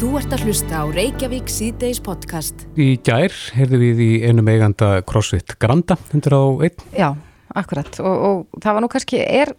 [0.00, 2.62] Þú ert að hlusta á Reykjavík síðdeis podcast.
[2.80, 6.80] Í gær heyrðu við í einum eiganda CrossFit Granda 101.
[6.96, 7.10] Já,
[7.52, 9.52] akkurat og, og það var nú kannski, er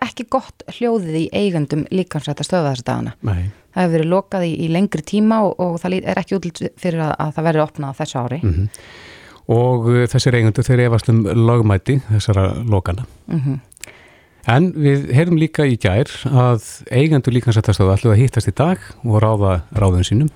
[0.00, 3.12] ekki gott hljóðið í eigandum líkansrætt að stöða þessu dagana.
[3.20, 3.50] Nei.
[3.76, 7.04] Það hefur verið lokað í, í lengri tíma og, og það er ekki útlitt fyrir
[7.10, 8.40] að, að það verði opnað þessu ári.
[8.40, 8.84] Mm -hmm.
[9.60, 13.04] Og uh, þessir eigendur þeir efast um lagmæti þessara lokana.
[13.28, 13.60] Mm
[14.50, 19.20] En við heyrðum líka í gær að eigendur líkansrættastöðu ætluð að hittast í dag og
[19.22, 20.30] ráða ráðun sínum.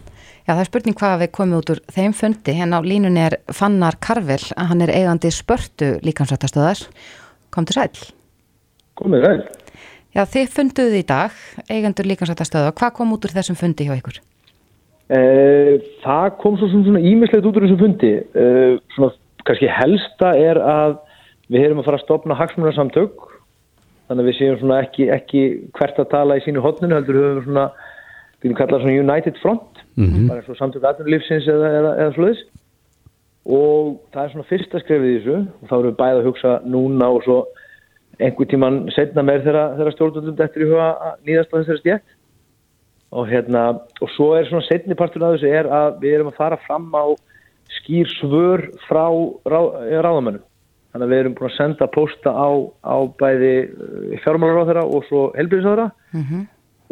[0.45, 2.55] Já, það er spurning hvað við komum út úr þeim fundi.
[2.55, 6.85] Hérna á línunni er Fannar Karvel, að hann er eigandi spörtu líkansrættastöðar.
[7.55, 8.05] Kom til sæl.
[9.01, 9.43] Komið vel.
[10.15, 12.77] Já, þið funduðu í dag, eigendur líkansrættastöða.
[12.79, 14.23] Hvað kom út úr þessum fundi hjá ykkur?
[15.11, 18.15] Eh, það kom svo svona ímislegt út úr þessum fundi.
[18.23, 19.11] Eh, svona
[19.49, 21.01] kannski helsta er að
[21.51, 23.33] við erum að fara að stopna hagsmunarsamtök
[24.09, 25.43] þannig að við séum svona ekki, ekki
[25.79, 27.67] hvert að tala í sínu hodninu heldur höfum við svona,
[28.41, 30.29] við erum kallað svona United Front Mm -hmm.
[30.29, 32.41] bara eins og samtök aðrunlífsins eða, eða, eða slúðis
[33.47, 35.37] og það er svona fyrsta skrefið í þessu.
[35.63, 37.39] Og þá erum við bæðið að hugsa núna og svo
[38.19, 42.09] einhver tíman setna meir þegar, stjórnvöldum eftir í huga að nýðast á þessari stjætt
[43.15, 43.63] og hérna
[44.03, 46.91] og svo er svona setni partur af þessu er að við erum að fara fram
[46.95, 47.07] á
[47.79, 49.07] skýr svör frá
[49.47, 49.61] rá,
[50.03, 50.43] ráðamönnum
[50.95, 52.49] þannig að við erum búin að senda posta á,
[52.87, 53.55] á bæði
[54.23, 56.43] fjármálar á þeirra og svo helbriðsáðra Mm -hmm.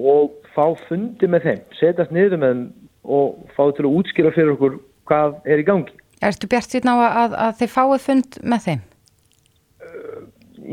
[0.02, 2.64] og fá fundi með þeim, setjast niður með þeim
[3.04, 5.94] og fá til að útskýra fyrir okkur hvað er í gangi.
[6.22, 8.82] Ertu bjart síðan á að, að, að þið fáið fund með þeim?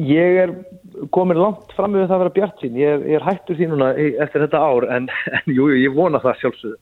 [0.10, 0.52] Ég er
[1.14, 3.70] komin langt fram með það að vera bjart sín, ég er, ég er hættur því
[3.72, 6.80] núna eftir þetta ár en, en jú, jú, ég vona það sjálfsögðu.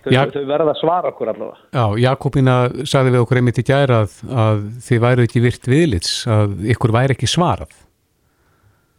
[0.00, 0.20] Þau, Já.
[0.32, 1.58] þau verða að svara okkur allavega.
[1.76, 2.54] Já, Jakobína
[2.88, 6.94] sagði við okkur einmitt í gær að, að þið væru ekki virt viðlits, að ykkur
[6.96, 7.74] væri ekki svarað.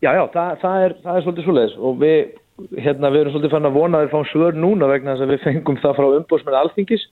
[0.02, 2.20] Já, já, það, það, er, það er svolítið svoleiðis og við,
[2.86, 5.34] hérna, við erum svolítið fann að vona að við fáum svör núna vegna þess að
[5.34, 7.08] við fengum það frá umbóðsmenn alþingis.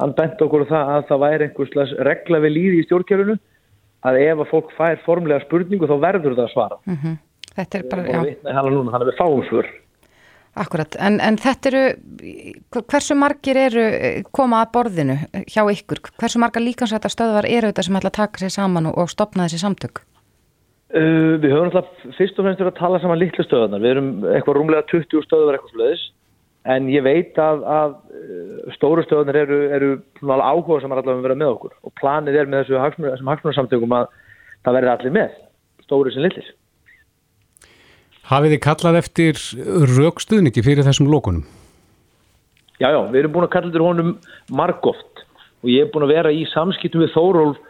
[0.00, 3.36] Hann bent okkur á það að það væri einhvers slags regla við líði í stjórnkjörunu
[4.04, 6.80] að ef að fólk fær formlega spurningu þá verður það að svara.
[6.88, 7.16] Mm
[7.54, 9.68] Þetta er bara, og já, núna, þannig að við fáum svör.
[10.54, 10.96] Akkurat.
[11.02, 11.82] En, en þetta eru,
[12.80, 13.84] hversu margir eru
[14.34, 15.16] koma að borðinu
[15.50, 16.02] hjá ykkur?
[16.20, 19.48] Hversu margar líkansrættar stöðvar eru þetta sem ætla að taka sér saman og, og stopna
[19.48, 20.02] þessi samtök?
[20.94, 21.88] Uh, við höfum alltaf
[22.18, 23.82] fyrst og fremst að tala saman litlu stöðunar.
[23.82, 26.04] Við erum eitthvað rúmlega 20 stöðunar eitthvað sluðis
[26.74, 31.26] en ég veit að, að uh, stóru stöðunar eru, eru áhuga sem er allavega að
[31.28, 34.12] vera með okkur og planið er með þessu hagsmunarsamtökum að
[34.64, 35.40] það verður allir með,
[35.84, 36.54] stóru sem litlir.
[38.24, 39.40] Hafið þið kallað eftir
[39.98, 41.44] raukstuðningi fyrir þessum lókunum?
[42.80, 44.14] Já, já, við erum búin að kalla til honum
[44.48, 45.22] margóft
[45.64, 47.60] og ég er búin að vera í samskiptum við Þórólf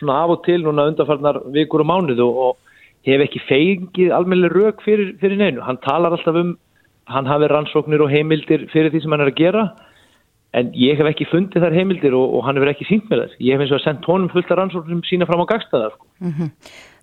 [0.00, 4.56] svona af og til núna undanfarnar vikur og mánuð og, og hef ekki fengið almennileg
[4.56, 5.60] rauk fyrir, fyrir neinu.
[5.64, 6.56] Hann talar alltaf um,
[7.12, 9.66] hann hafi rannsóknir og heimildir fyrir því sem hann er að gera
[10.58, 13.40] en ég hef ekki fundið þær heimildir og, og hann hefur ekki sínt með þess.
[13.46, 15.94] Ég hef eins og sendt honum fullt af rannsóknum sína fram á gagstaðar.
[15.94, 16.08] Sko.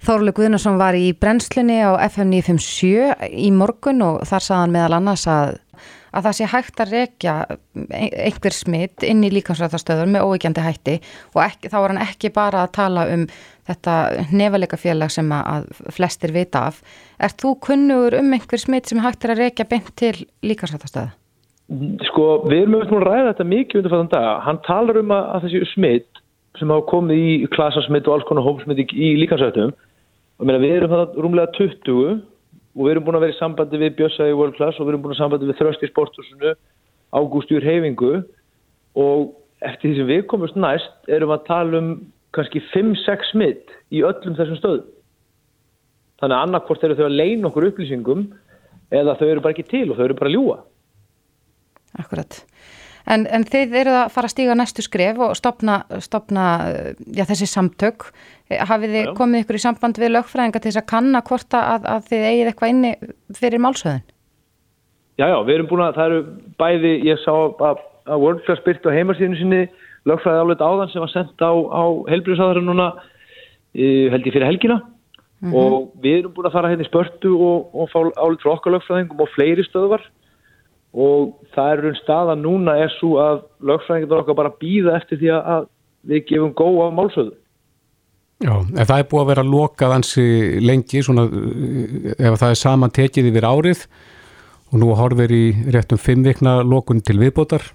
[0.08, 5.24] Þorlu Guðnarsson var í brennslunni á FM 957 í morgun og þar saðan meðal annars
[5.31, 5.56] að,
[6.12, 7.35] að það sé hægt að rekja
[7.88, 10.97] einhver smitt inn í líkansrættastöður með óvíkjandi hætti
[11.34, 13.24] og ekki, þá var hann ekki bara að tala um
[13.68, 13.96] þetta
[14.31, 16.84] nefalegafélag sem að flestir vita af.
[17.18, 20.14] Er þú kunnugur um einhver smitt sem hægt er að rekja beint til
[20.46, 21.16] líkansrættastöða?
[22.07, 24.35] Sko, við erum auðvitað að ræða þetta mikið undir fæðan daga.
[24.45, 26.22] Hann talar um að, þessi smitt
[26.57, 30.94] sem hafa komið í klasasmitt og alls konar hópsmitt í, líkansrættum og meina, við erum
[30.94, 31.97] það rúmlega 20
[32.78, 35.03] og við erum búin að vera í sambandi við í World Class og við erum
[35.03, 36.53] búin að sambandi við Þröst í sporthúsinu,
[37.17, 38.13] Ágústjúr Heifingu
[38.97, 39.35] og
[39.66, 41.91] eftir því sem við komumst næst erum að tala um
[42.35, 44.88] kannski 5-6 smitt í öllum þessum stöðum.
[46.22, 48.25] Þannig að annarkvort eru þau að leina okkur upplýsingum
[48.94, 50.57] eða þau eru bara ekki til og þau eru bara að ljúa.
[51.97, 52.41] Akkurat.
[53.08, 56.46] En, en þið eru að fara að stíga næstu skref og stopna, stopna
[57.16, 58.09] já, þessi samtök.
[58.52, 59.13] Hafið þið Já.
[59.16, 62.50] komið ykkur í samband við lögfræðinga til þess að kanna hvort að, að þið eigið
[62.52, 62.91] eitthvað inni
[63.35, 64.03] fyrir málsöðun?
[65.18, 66.19] Já, já, við erum búin að, það eru
[66.62, 69.61] bæði, ég sá að, að WordPress byrti á heimarsíðinu sinni
[70.08, 74.82] lögfræði álut áðan sem var sendt á, á helbriðsáðara núna uh, held ég fyrir helgina
[75.53, 78.73] og við erum búin að fara hérna í spörtu og, og fá álut frá okkar
[78.73, 80.05] lögfræðingum og fleiri stöðvar
[80.93, 85.34] og það er raun staða núna er svo að lögfræðingar okkar bara býða eftir því
[85.37, 85.67] að
[86.07, 87.34] við gefum góða málsöðu.
[88.37, 90.25] Já, ef það er búið að vera lokað ansi
[90.61, 93.81] lengi, svona, uh, ef það er saman tekið yfir árið
[94.69, 97.66] og nú horfir í réttum fimm vikna lokun til viðbótar,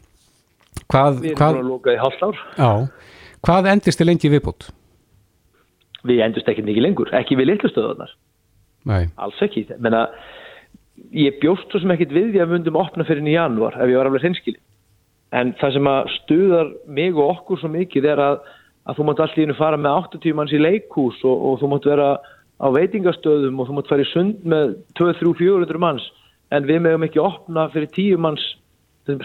[0.93, 2.39] hvað, Við erum hvað, búin að loka í hálft ár.
[2.55, 2.71] já,
[3.43, 4.69] hvað endist þið lengi viðbót?
[6.07, 8.15] Við endust ekki mikið lengur, ekki við litlu stöðunar.
[8.87, 9.67] Nei, Alls ekki.
[9.83, 10.07] Menna,
[11.11, 13.91] ég bjóst svo sem ekkit við því að við myndum opna fyrir í janúar ef
[13.91, 14.61] ég var alveg hreinskili
[15.33, 18.41] en það sem að stuðar mig og okkur svo mikið er að,
[18.89, 22.09] að þú mátt allir fara með 80 manns í leikhús og, og þú mátt vera
[22.63, 26.05] á veitingastöðum og þú mátt fara í sund með 2-3-400 manns.
[26.53, 28.45] En við meðum ekki opna fyrir 10 manns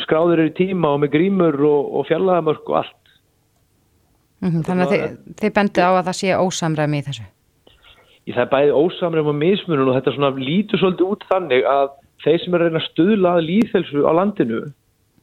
[0.07, 3.11] skráður er í tíma og með grímur og, og fjallaðamörk og allt.
[4.41, 7.25] Mm -hmm, Þannig að þið, þið bendu á að það sé ósamræmi í þessu
[8.27, 11.91] Í það er bæði ósamræmi og mismunum og þetta svona lítur svolítið út þannig að
[12.25, 14.63] þeir sem er að reyna að stuðla að líðhelsu á landinu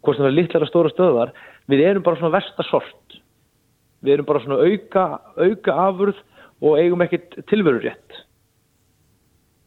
[0.04, 1.34] hvort sem er litlar að stóra stöðar
[1.70, 3.18] við erum bara svona vestasort
[4.04, 5.04] við erum bara svona auka
[5.36, 6.22] auka afurð
[6.64, 8.22] og eigum ekkit tilveru rétt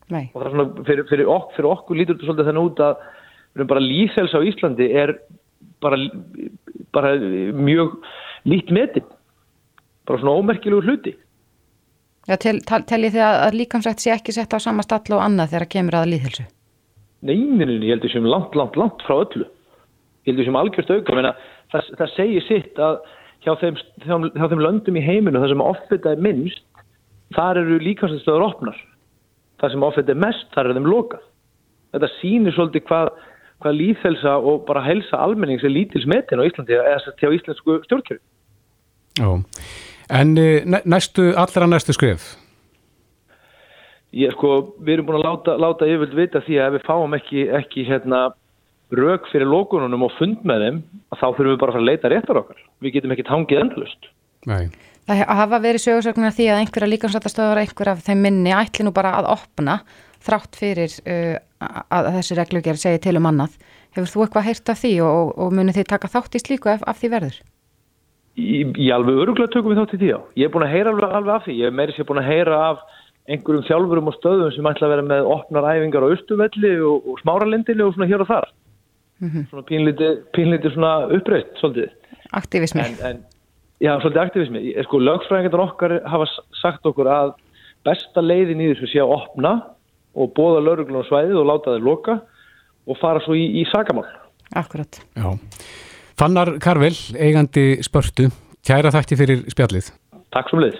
[0.07, 0.29] Nei.
[0.31, 3.05] og það er svona fyrir, fyrir, ok, fyrir okkur lítur þetta svolítið þannig út að
[3.05, 5.13] við erum bara líðhelsa á Íslandi er
[5.83, 5.99] bara,
[6.95, 7.13] bara
[7.53, 7.97] mjög
[8.47, 9.05] lít metin.
[10.07, 11.13] Bara svona ómerkilegu hluti
[12.27, 15.69] Já, tel, teljið þið að líkamsrætt sé ekki sett á sama stall og annað þegar
[15.75, 16.47] kemur að líðhelsu?
[17.27, 19.47] Neinin, ég heldur sem langt, langt, langt frá öllu.
[20.27, 21.15] Ég heldur sem algjörst auka
[21.71, 22.99] það, það segir sitt að
[23.45, 26.63] hjá þeim, hjá þeim löndum í heiminu þar sem offita er minnst
[27.35, 28.77] þar eru líkamsrættstöður opnar.
[29.61, 31.25] Þar sem offita er mest, þar er þeim lokað.
[31.95, 33.11] Þetta sýnir svolítið hvað,
[33.63, 38.19] hvað líðhelsa og bara helsa almennings er lítilsmetin á Íslandi eða til á íslensku stjórnkjöru
[39.17, 39.29] Já,
[40.09, 42.35] en eh, næstu, allra næstu skrif
[44.15, 47.15] Ég sko, við erum búin að láta, láta yfirvöld vita því að ef við fáum
[47.17, 48.21] ekki, ekki hérna
[48.95, 50.77] rauk fyrir lókununum og fund með þeim
[51.11, 54.11] þá þurfum við bara að fara að leita réttar okkar við getum ekki tangið endalust
[54.47, 54.69] Nei.
[55.07, 59.13] Það hafa verið sögursögnar því að einhverja líkansrættastöður einhver af þeim minni ætli nú bara
[59.19, 59.77] að opna
[60.23, 61.35] þrátt fyrir uh,
[61.91, 63.55] að þessi reglugjör segi til um annað
[63.95, 66.83] hefur þú eitthvað heyrt af því og, og munið þið taka þátt í slíku af,
[66.87, 67.39] af því verður?
[68.37, 70.93] Í, í alveg öruglega tökum við þátt í því á ég er búin að heyra
[70.93, 71.55] alveg, alveg af því.
[71.57, 72.83] Ég er meiri sér búin að heyra af
[73.27, 77.23] einhverjum þjálfurum og stöðum sem ætla að vera með opnar æfingar á Östuvelli og, og
[77.23, 78.51] Smáralindili og svona hér og þar.
[79.17, 79.47] Mm -hmm.
[79.49, 81.89] svona pínlítið, pínlítið svona uppröytt svolítið.
[82.31, 83.25] Aktivismi en, en,
[83.77, 86.25] Já, svolítið aktivismi sko, lögfræðingar okkar hafa
[86.57, 87.33] sagt okkur að
[87.85, 89.51] besta leiðin í þessu sé að opna
[90.17, 92.15] og bóða lauruglun á svæðið og láta þeir loka
[92.89, 94.07] og fara svo í, í sagamál
[94.57, 94.97] Akkurat.
[95.13, 95.35] Já.
[96.17, 98.31] Fannar Karvel, eigandi spörtu
[98.65, 99.91] kæra þætti fyrir spjallið
[100.33, 100.79] Takk svo leið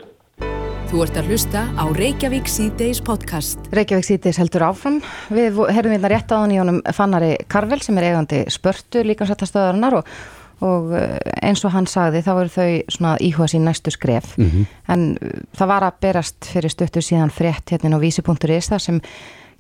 [0.87, 3.59] Þú ert að hlusta á Reykjavík C-Days podcast.
[3.75, 5.01] Reykjavík C-Days heldur áfram.
[5.35, 9.97] Við herrum hérna rétt á hann í honum Fannari Karvel sem er eigandi spörtu líkansættastöðarinnar
[9.99, 10.13] og,
[10.63, 14.37] og eh, eins og hann sagði þá eru þau svona íhuga sín næstu skref.
[14.39, 14.71] Mm -hmm.
[14.95, 19.03] En eh, það var að berast fyrir stöttu síðan frétt hérna á vísi.is þar sem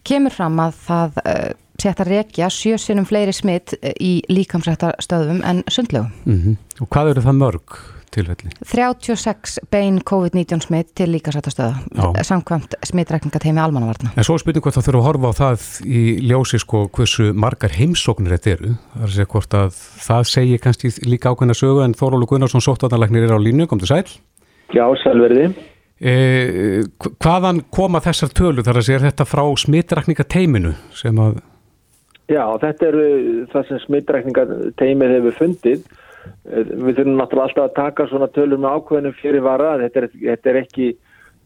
[0.07, 1.51] kemur fram að það uh,
[1.81, 6.11] sett að rekja sjösunum fleiri smitt í líkamsættastöðum en sundlegum.
[6.25, 6.81] Mm -hmm.
[6.81, 7.79] Og hvað eru það mörg?
[8.17, 8.51] tilfelli?
[8.65, 14.13] 36 bein COVID-19 smitt til líkasættastöða samkvæmt smittrækningateimi almannavarna.
[14.17, 17.73] En svo spurning hvort það þurfa að horfa á það í ljósi sko hversu margar
[17.77, 18.75] heimsóknir þetta eru.
[18.93, 22.63] Það er að segja hvort að það segir kannski líka ákveðna sögu en Þórólu Gunnarsson
[22.65, 24.05] sóttvarnarleiknir er á línu, kom til sæl.
[24.75, 25.51] Já, sælverði.
[25.97, 26.13] E,
[27.23, 31.39] hvaðan koma þessar tölu þar að segja þetta frá smittrækningateiminu sem að...
[32.27, 32.97] Já, þetta er
[33.53, 35.83] það sem smittrækningateimið hefur fundið.
[36.43, 40.59] Við þurfum náttúrulega alltaf að taka svona tölur með ákveðinu fyrir vara þetta þetta er
[40.61, 40.87] ekki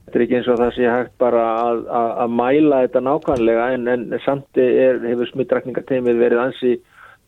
[0.05, 3.67] þetta er ekki eins og það sé hægt bara að, að, að mæla þetta nákvæmlega
[3.75, 6.73] en, en samt er, hefur smittrækningateimið verið ansi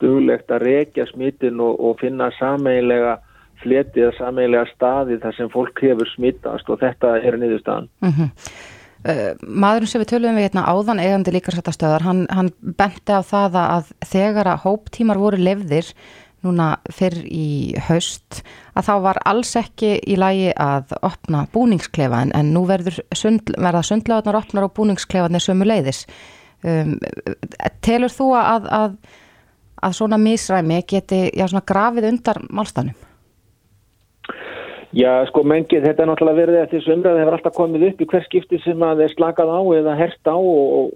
[0.02, 3.20] duglegt að rekja smittin og, og finna sameiginlega
[3.64, 7.90] fletið sameiginlega staði þar sem fólk hefur smittast og þetta er niðurstaðan.
[8.04, 8.32] Mm -hmm.
[9.08, 13.58] Uh, Maðurinn sem við töluðum við hérna áðan eigandi líkarsættastöðar hann, hann benti á það
[13.62, 15.92] að þegar að hóptímar voru lefðir
[16.44, 18.42] núna fyrr í haust
[18.76, 22.66] að þá var alls ekki í lagi að opna búningsklefa en, en nú
[23.16, 26.04] sund, verða sundlegaðnar opnar og búningsklefaðnir sömu leiðis.
[26.64, 26.98] Um,
[27.84, 28.98] telur þú að, að,
[29.84, 32.96] að svona misræmi geti já, svona grafið undar málstanum?
[34.94, 38.26] Já, sko mengið, þetta er náttúrulega verið eftir sömrað hefur alltaf komið upp í hver
[38.28, 40.92] skipti sem að þeir slakað á eða hert á og,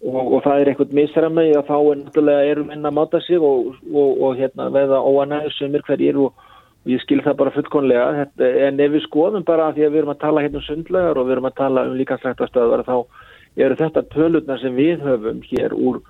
[0.00, 3.44] og, og það er eitthvað misræmi að þá er náttúrulega erum enn að máta sig
[3.44, 6.40] og, og hérna veða óanæðu sömur hverjir og
[6.88, 10.00] ég skil það bara fullkonlega þetta, en ef við skoðum bara að því að við
[10.00, 12.96] erum að tala hérna um sundlegar og við erum að tala um líkansrættastöðar þá
[13.66, 16.00] eru þetta tölurna sem við höfum hér úr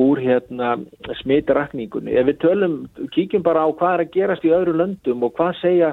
[0.00, 0.76] úr hérna
[1.18, 2.14] smitrakningunni.
[2.14, 2.74] Ef við tölum,
[3.10, 5.90] kíkjum bara á hvað er að gerast í öðru löndum og hvað segja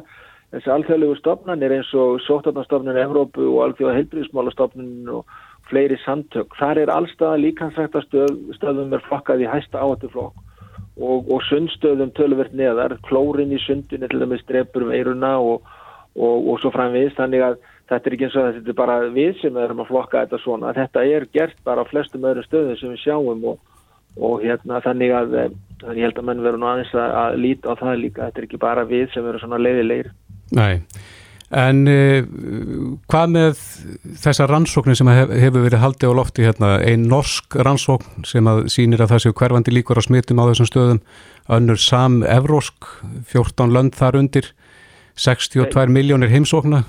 [0.53, 5.37] þessi alþjóðlegu stofnanir eins og sótarnastofnun Evrópu og alþjóða heilbríðismálastofnun og
[5.67, 6.55] fleiri samtök.
[6.59, 10.37] Þar er allstaða líkansrættastöðum er flokkað í hæsta áhættuflokk
[10.97, 15.67] og, og sundstöðum töluvert neðar, klórin í sundin til dæmis drefur um eiruna og,
[16.15, 17.57] og, og svo framvegist þannig að
[17.91, 20.75] þetta er ekki eins og þetta er bara við sem erum að flokka þetta svona.
[20.77, 23.59] Þetta er gert bara á flestum öðrum stöðum sem við sjáum og,
[24.41, 27.99] hérna þannig að ég held að menn veru nú aðeins að, að líta á það
[28.01, 28.29] líka.
[28.29, 30.15] Þetta er ekki bara við sem veru svona leiðilegir
[30.55, 30.83] Nei,
[31.51, 32.27] en uh,
[33.11, 33.63] hvað með
[34.23, 38.65] þessar rannsóknir sem hef, hefur verið haldið á lofti hérna, einn norsk rannsókn sem að
[38.71, 41.01] sýnir að það séu hverfandi líkur á smittum á þessum stöðum,
[41.57, 42.91] önnur sam-evrósk
[43.31, 44.51] 14 lönd þar undir
[45.17, 46.83] 62 miljónir heimsókna.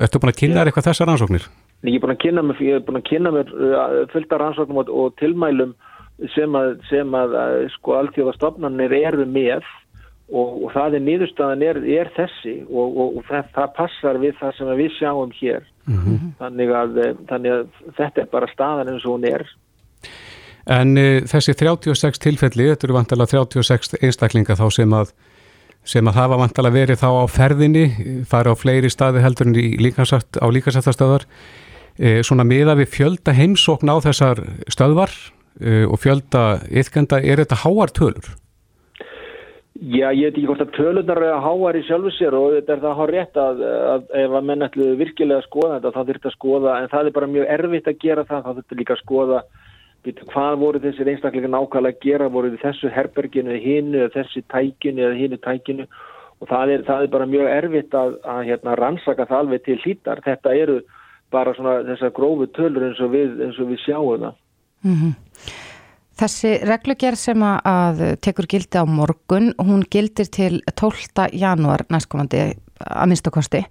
[0.00, 1.48] Ertu búin að kynna þér eitthvað þessar rannsóknir?
[1.84, 4.40] Ég er búin að kynna mér, ég er búin að kynna mér uh, fullt af
[4.40, 5.74] rannsóknum og, og tilmælum
[6.32, 9.66] sem að, sem að uh, sko alltjóðastofnarnir eru með
[10.32, 14.56] og, og það er nýðurstaðan er, er þessi og, og það, það passar við það
[14.58, 16.32] sem við sjáum hér mm -hmm.
[16.38, 19.46] þannig, að, uh, þannig að þetta er bara staðan eins og hún er
[20.64, 25.12] En uh, þessi 36 tilfelli, þetta eru vantilega 36 einstaklinga þá sem að
[25.84, 27.84] sem að hafa vantala verið þá á ferðinni,
[28.24, 31.26] fara á fleiri staði heldur en líkansætt, á líkansættastöðar
[31.98, 34.40] e, svona miða við fjölda heimsókn á þessar
[34.72, 35.12] stöðvar
[35.60, 38.32] e, og fjölda ytkenda, er þetta háar tölur?
[39.74, 42.72] Já, ég veit ekki hvort að tölunar er að háar í sjálfu sér og þetta
[42.76, 43.62] er það að há rétt að,
[43.94, 47.08] að ef að menn ætlu virkilega að skoða þetta, þá þurft að skoða en það
[47.08, 49.40] er bara mjög erfitt að gera það, þá þurft líka að skoða
[50.04, 55.06] hvað voru þessir einstaklega nákvæmlega að gera, voru þessu herberginu eða hinu eða þessi tækinu
[55.08, 55.86] eða hinu tækinu
[56.40, 59.78] og það er, það er bara mjög erfitt að, að hérna, rannsaka það alveg til
[59.80, 60.20] hlítar.
[60.24, 60.80] Þetta eru
[61.32, 64.34] bara svona þessar grófu tölur eins og við, við sjáum það.
[64.84, 65.14] Mm -hmm.
[66.14, 71.26] Þessi reglugjær sem að tekur gildi á morgun, hún gildir til 12.
[71.34, 72.44] januar næstkomandi
[72.84, 73.64] að minnstakosti.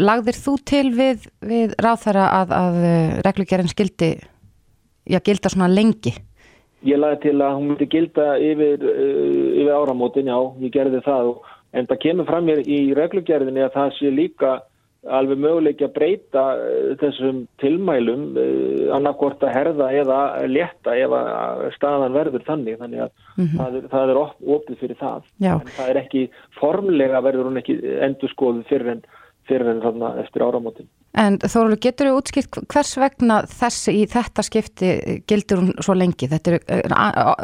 [0.00, 2.78] Lagðir þú til við, við ráþæra að, að
[3.26, 4.14] reglugjærin skildi
[5.06, 6.14] já, gilda svona lengi?
[6.86, 11.32] Ég laði til að hún myndi gilda yfir, uh, yfir áramótin, já, ég gerði það
[11.76, 14.52] en það kemur fram mér í reglugjörðinni að það sé líka
[15.18, 20.20] alveg möguleik að breyta uh, þessum tilmælum uh, annarkort að herða eða
[20.50, 23.60] leta ef að staðan verður þannig þannig að mm -hmm.
[23.60, 24.22] það er, það er
[24.56, 25.30] opið fyrir það
[25.78, 26.26] það er ekki
[26.60, 29.02] formlega verður hún ekki endur skoðu fyrir en,
[29.48, 34.42] fyrir en þarna eftir áramótin En Þóruður, getur þú útskilt hvers vegna þessi í þetta
[34.44, 34.88] skipti
[35.24, 36.28] gildur hún svo lengi?
[36.28, 36.58] Þetta eru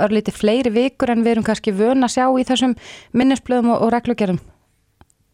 [0.05, 2.75] örlítið fleiri vikur en við erum kannski vöna að sjá í þessum
[3.17, 4.43] minnisblöðum og, og reglugerum?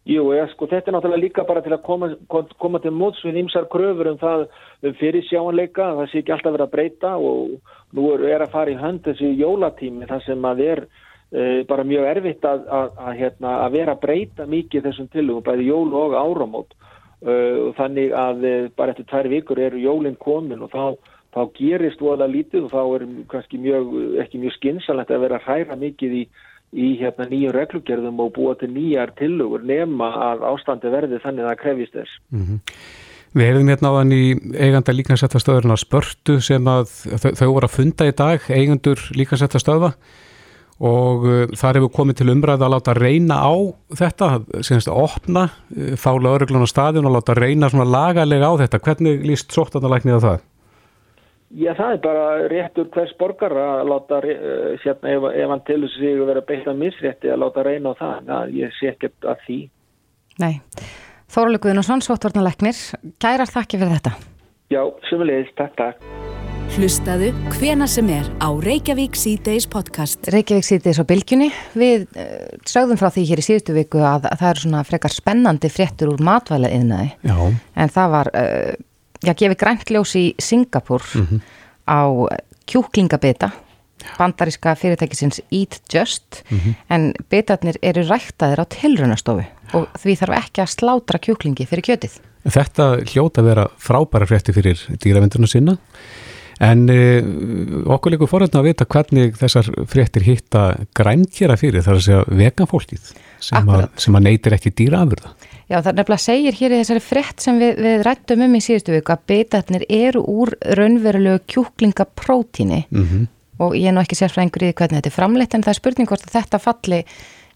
[0.07, 3.41] Jú, ja, sko, þetta er náttúrulega líka bara til að koma, koma til móts við
[3.43, 4.45] ímsar kröfur um það
[4.87, 8.71] um fyrir sjáanleika, það sé ekki alltaf verið að breyta og nú er, að fara
[8.71, 13.13] í hönd þessi jólatími þar sem að er uh, bara mjög erfitt að, að, að,
[13.19, 16.75] hérna, að vera að breyta mikið þessum tilugum, bæði jól og áramót.
[17.19, 21.41] Uh, og þannig að uh, bara eftir tvær vikur eru jólinn komin og þá, þá
[21.59, 23.91] gerist voða lítið og þá er kannski mjög,
[24.23, 26.29] ekki mjög skinsalegt að vera að hræra mikið í,
[26.73, 31.51] í hérna, nýjum reglugjörðum og búa til nýjar tilugur nema að ástandi verði þannig að
[31.51, 32.17] það krefist þess.
[32.29, 32.59] Mm -hmm.
[33.29, 34.25] Við hefðum hérna á þann í
[34.57, 36.89] eiganda líkansættastöðurna spörtu sem að
[37.21, 39.93] þau, þau voru að funda í dag, eigandur líkansættastöða
[40.79, 43.53] og uh, þar hefur komið til umræði að láta reyna á
[43.99, 44.29] þetta,
[44.65, 48.81] semst að opna uh, fála öruglun á staðin og láta reyna svona lagalega á þetta.
[48.87, 50.39] Hvernig líst sóttanarlæknið á það?
[51.49, 54.19] Já, það er bara réttur hvers borgar að láta,
[54.83, 58.17] sérna ef, ef hann til sig að vera beitað misrétti að láta reyna á það.
[58.29, 59.59] það ég sé ekkert að því.
[60.39, 60.53] Nei.
[61.29, 62.77] Þóruleikuðin og svon sóttanarlæknir,
[63.21, 64.13] gærar þakki fyrir þetta.
[64.69, 66.09] Já, sumulegist, takk, takk.
[66.69, 70.29] Hlustaðu hvena sem er á Reykjavík C-Days podcast.
[70.29, 71.47] Reykjavík C-Days á bylgjunni.
[71.73, 75.15] Við uh, sögðum frá því hér í síðustu viku að, að það eru svona frekar
[75.15, 77.09] spennandi fréttur úr matvæla yðnaði.
[77.25, 77.35] Já.
[77.73, 78.77] En það var, uh,
[79.23, 81.41] já, gefið græntkljós í Singapur mm -hmm.
[81.87, 82.01] á
[82.69, 83.51] kjúklingabita,
[84.17, 86.73] bandaríska fyrirtækisins Eat Just, mm -hmm.
[86.89, 92.19] en bitarnir eru ræktaðir á tilrunastofu og því þarf ekki að slátra kjúklingi fyrir kjötið.
[92.47, 95.77] Þetta hljóta að vera frábæra frétti fyrir dýravendurna sinna.
[96.59, 97.23] En uh,
[97.95, 103.13] okkur líkur forðan að vita hvernig þessar fréttir hitta grænkjara fyrir þar að segja veganfólkið
[103.39, 105.31] sem, sem að neytir ekki dýraafurða.
[105.69, 108.61] Já það er nefnilega segir hér í þessari frétt sem við, við rættum um í
[108.65, 113.27] síðustu viku að beitatnir eru úr raunverulegu kjúklingaprótíni mm -hmm.
[113.59, 116.09] og ég er nú ekki sérfræðingur í hvernig þetta er framleitt en það er spurning
[116.09, 117.03] hvort að þetta falli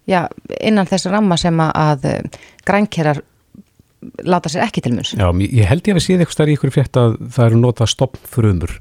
[0.06, 0.28] já,
[0.62, 2.08] innan þess ramma sem að
[2.66, 3.24] grænkjarar
[4.24, 5.14] láta sér ekki til munns.
[5.16, 7.92] Já, ég held ég að við séð eitthvað í ykkur frétt að það eru notað
[7.94, 8.76] stoppfrumur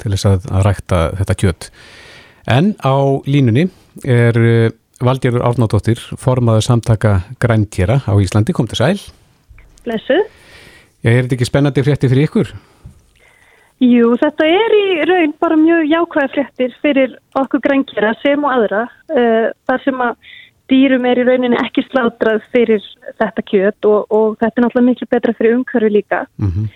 [0.00, 1.70] til þess að, að rækta þetta kjött.
[2.50, 2.96] En á
[3.28, 3.68] línunni
[4.04, 4.38] er
[5.00, 8.52] eh, Valdjörður Árnádóttir formaður samtaka græntjera á Íslandi.
[8.52, 8.98] Kom til sæl.
[9.84, 10.18] Blessu.
[11.00, 12.52] Já, er þetta ekki spennandi frétti fyrir ykkur?
[13.80, 18.82] Jú, þetta er í raun bara mjög jákvæða fréttir fyrir okkur græntjera sem og aðra.
[19.08, 20.34] Uh, þar sem að
[20.70, 22.84] dýrum er í rauninni ekki slátrað fyrir
[23.18, 26.26] þetta kjöt og, og þetta er náttúrulega miklu betra fyrir umhverfi líka.
[26.36, 26.68] Mm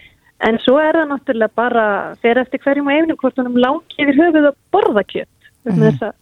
[0.45, 1.85] En svo er það náttúrulega bara
[2.21, 5.31] fyrir eftir hverjum og efnum hvort honum langi yfir höfuð að borða kjöt.
[5.65, 6.03] Mm -hmm.
[6.03, 6.13] að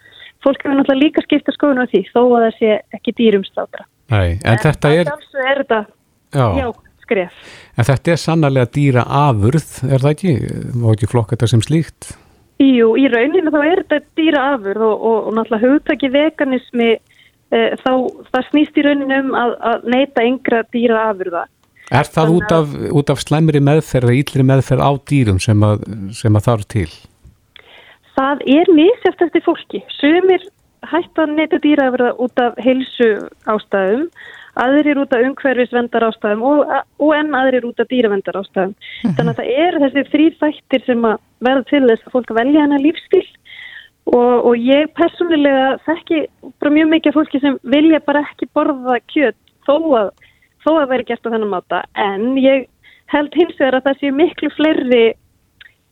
[0.44, 3.86] fólk hefur náttúrulega líka skipta skoðun á því þó að það sé ekki dýrum slátra.
[4.12, 5.12] Nei, en, en þetta er...
[5.42, 5.84] Er þetta,
[6.34, 6.66] já, já
[7.02, 7.38] skref.
[7.76, 10.34] En þetta er sannarlega dýra afurð, er það ekki?
[10.78, 12.12] Má ekki flokka þetta sem slíkt?
[12.62, 17.62] Jú, í rauninu þá er þetta dýra afurð og, og, og náttúrulega hugtaki veganismi e,
[17.82, 17.92] þá
[18.30, 21.46] það snýst í rauninu um að, að neyta yngra dýra afurða.
[21.92, 22.36] Er það Þannig,
[22.92, 25.82] út, af, af slæmri meðferð eða íllri meðferð á dýrum sem að,
[26.16, 26.90] sem að þarf til?
[28.16, 29.82] Það er misjátt eftir fólki.
[29.98, 30.44] Sumir
[30.90, 33.10] hægt að neyta dýra afurða út af heilsu
[33.48, 34.08] ástæðum
[34.60, 38.74] aðrir út af umhverfisvendar ástæðum og, og enn aðrir út af dýravendar ástæðum.
[38.74, 39.14] Mm -hmm.
[39.16, 42.60] Þannig að það er þessi þrý þættir sem að verða til þess að fólk velja
[42.60, 43.28] hana lífstil
[44.06, 46.26] og, og ég personlega þekki
[46.60, 50.10] bara mjög mikið fólki sem vilja bara ekki borða kjöt þó að,
[50.64, 52.66] þó að veri gert á þennan máta en ég
[53.12, 55.04] held hins vegar að það sé miklu fleiri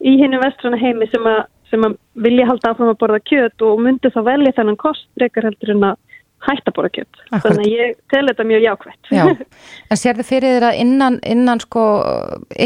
[0.00, 1.96] í hinnu vestrana heimi sem að, sem að
[2.26, 5.86] vilja halda áfram að borða kjöt og myndi þá velja þennan kost rekar heldur en
[5.92, 5.98] að
[6.46, 7.22] hættaborðakjöld.
[7.30, 9.10] Þannig að ég tel þetta mjög jákvæmt.
[9.12, 9.24] Já,
[9.90, 11.86] en sér þið fyrir þér að innan, innan sko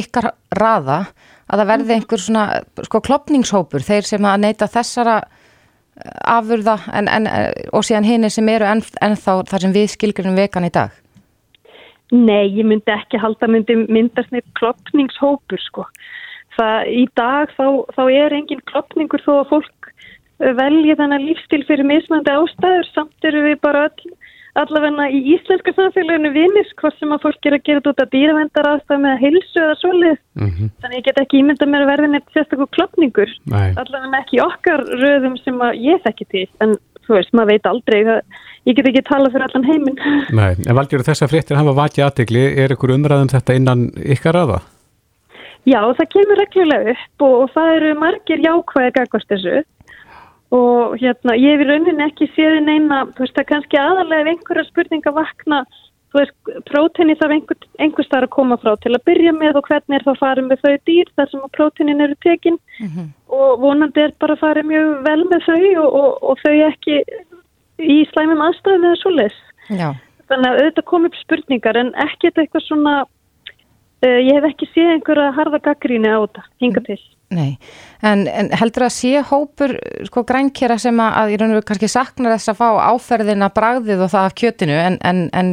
[0.03, 1.01] ykkar raða
[1.45, 2.45] að það verði einhver svona
[2.87, 7.29] sko klopningshópur, þeir sem að neyta þessara eh, afurða en, en,
[7.75, 10.95] og síðan hini sem eru enn, ennþá þar sem við skilgjum vegan í dag?
[12.15, 15.89] Nei, ég myndi ekki halda myndi myndast neitt klopningshópur sko.
[16.55, 19.91] Það í dag þá, þá er engin klopningur þó að fólk
[20.39, 22.87] velja þannig lífstil fyrir mismandi ástæður.
[22.93, 24.15] Samt eru við bara all,
[24.63, 28.15] allavegna í íslenska samfélaginu vinnis hvort sem að fólk er að gera þetta út af
[28.15, 30.73] dýravendar ástæð með hilsu eða svolítið mm -hmm.
[30.81, 35.39] þannig ég get ekki ímynda mér að verða neitt sérstaklega klopningur allavegna ekki okkar röðum
[35.43, 36.49] sem ég þekki til.
[36.61, 38.21] En þú veist, maður veit aldrei það,
[38.65, 39.99] ég get ekki tala fyrir allan heiminn.
[40.33, 44.63] Nei, en valgjör þessar fréttir hafa vakið aðtegli, er ykkur umræðum þetta innan ykkar aða?
[45.65, 49.63] Já, það kemur reglulega upp og, og það eru margir jákvæði gagvast þessu
[50.55, 54.31] og hérna ég hef í rauninni ekki séð neina, þú veist það kannski aðalega ef
[54.35, 55.65] einhverja spurninga vakna
[56.15, 56.37] þú veist,
[56.69, 60.05] próteini þarf einhver, einhver starf að koma frá til að byrja með og hvernig er
[60.05, 63.09] það að fara með þau dýr þar sem að próteinin eru tekin mm -hmm.
[63.39, 67.01] og vonandi er bara að fara mjög vel með þau og, og, og þau ekki
[67.83, 69.37] í slæmum aðstæðum eða svo les.
[70.29, 72.95] Þannig að auðvitað kom upp spurningar en ekkert eitthvað svona
[74.05, 77.01] ég hef ekki séð einhverja harða gaggríni á þetta, hinga til.
[77.35, 77.57] Nei,
[78.05, 79.75] en, en heldur að sé hópur
[80.07, 84.05] sko grænkjera sem að, ég raun og veru kannski saknar þess að fá áferðina bragðið
[84.05, 85.51] og það af kjötinu en, en, en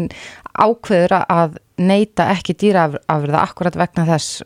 [0.52, 4.44] ákveður að neyta ekki dýraafurða akkurat vegna þess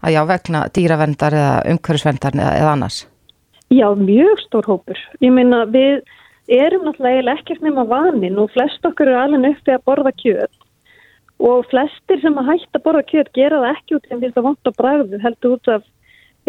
[0.00, 3.02] að já vegna dýravendar eða umhverfisvendar eða, eða annars?
[3.70, 4.98] Já, mjög stór hópur.
[5.22, 6.00] Ég meina við
[6.50, 10.59] erum náttúrulega ekkert nema vanin og flest okkur eru alveg uppið að borða kjöt
[11.40, 14.46] og flestir sem að hætta borða kjöt gera það ekki út en því að það
[14.48, 15.86] vant að bragðu heldur út af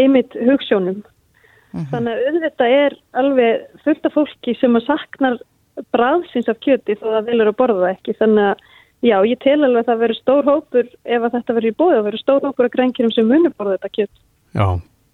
[0.01, 0.99] ymitt hugssjónum.
[0.99, 1.81] Uh mhm.
[1.81, 1.87] -huh.
[1.91, 5.39] Þannig að auðvitað er alveg fullt af fólki sem að saknar
[5.95, 8.17] bræðsins af kjöti þó að vilja að borða það ekki.
[8.19, 8.57] Þannig að
[9.01, 11.95] já, ég tel alveg að það veri stór hópur ef að þetta veri í bóði,
[11.95, 14.15] það veri stór hópur af grænkirum sem munir borða þetta kjöt.
[14.53, 14.67] Já,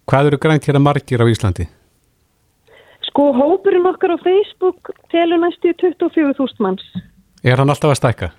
[0.09, 1.67] hvað eru grænkira margir á Íslandi?
[3.07, 6.83] Sko, hópurinn okkar á Facebook telur næstu 24.000 manns.
[7.43, 8.31] Er hann alltaf að stækka?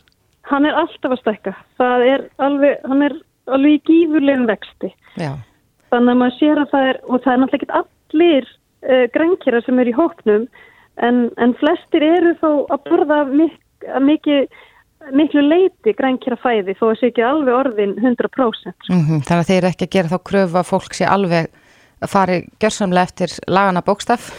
[0.49, 1.55] Hann er alltaf að stækka.
[1.81, 3.19] Það er alveg, hann er
[3.53, 4.93] alveg í gífurlegum vexti.
[5.21, 5.33] Já.
[5.93, 9.63] Þannig að maður sér að það er, og það er náttúrulega ekki allir uh, grænkjara
[9.65, 10.49] sem er í hóknum,
[11.09, 13.57] en, en flestir eru þó að borða mik
[14.03, 14.49] mikið,
[15.15, 18.89] miklu leiti grænkjara fæði, þó að það sé ekki alveg orðin 100%.
[18.91, 21.49] Mm -hmm, þannig að þeir ekki að gera þá kröfu að fólk sé alveg
[22.03, 24.31] að fari gjörsamlega eftir lagana bókstaf,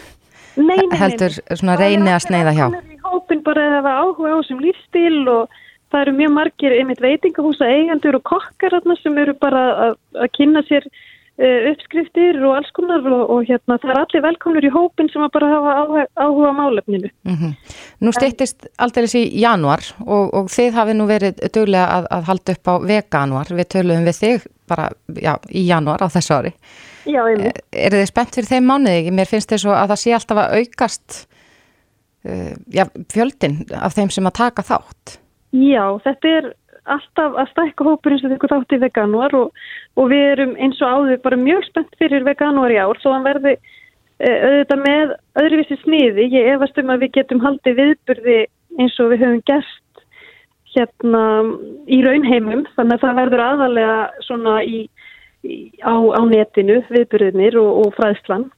[0.55, 2.67] nei, nei, heldur svona reyni að sneiða hjá.
[2.67, 5.57] Það er í hópin bara að hafa áhuga á sem lífstíl og
[5.91, 10.65] það eru mjög margir einmitt veitingahúsa eigendur og kokkar sem eru bara að, að kynna
[10.67, 10.89] sér
[11.39, 15.21] Eh, uppskriftir og alls konar og, og hérna það er allir velkomnur í hópin sem
[15.23, 17.11] að bara hafa áhuga, áhuga málefninu.
[17.23, 17.53] Mm -hmm.
[18.03, 22.55] Nú steyttist alltaf í januar og, og þið hafi nú verið dögulega að, að halda
[22.57, 23.47] upp á veganuar.
[23.55, 26.51] Við töluðum við þig bara já, í januar á þessu ári.
[27.05, 27.63] Já, einmitt.
[27.71, 29.11] Er, er þið spennt fyrir þeim mánuði?
[29.11, 31.27] Mér finnst þess að það sé alltaf að aukast
[32.27, 35.19] uh, já, fjöldin af þeim sem að taka þátt.
[35.55, 36.47] Já, þetta er
[36.89, 39.65] alltaf að stækka hópurinn sem þau þátt í veganuar og,
[39.97, 43.25] og við erum eins og áður bara mjög spennt fyrir veganuar í ár svo hann
[43.25, 46.29] verði e, auðvitað með öðruvísi sniði.
[46.37, 48.39] Ég efast um að við getum haldið viðburði
[48.79, 50.03] eins og við höfum gert
[50.69, 51.23] hérna
[51.89, 54.83] í raunheimum þannig að það verður aðalega svona í,
[55.41, 58.49] í, á, á netinu viðburðinir og, og fræðslan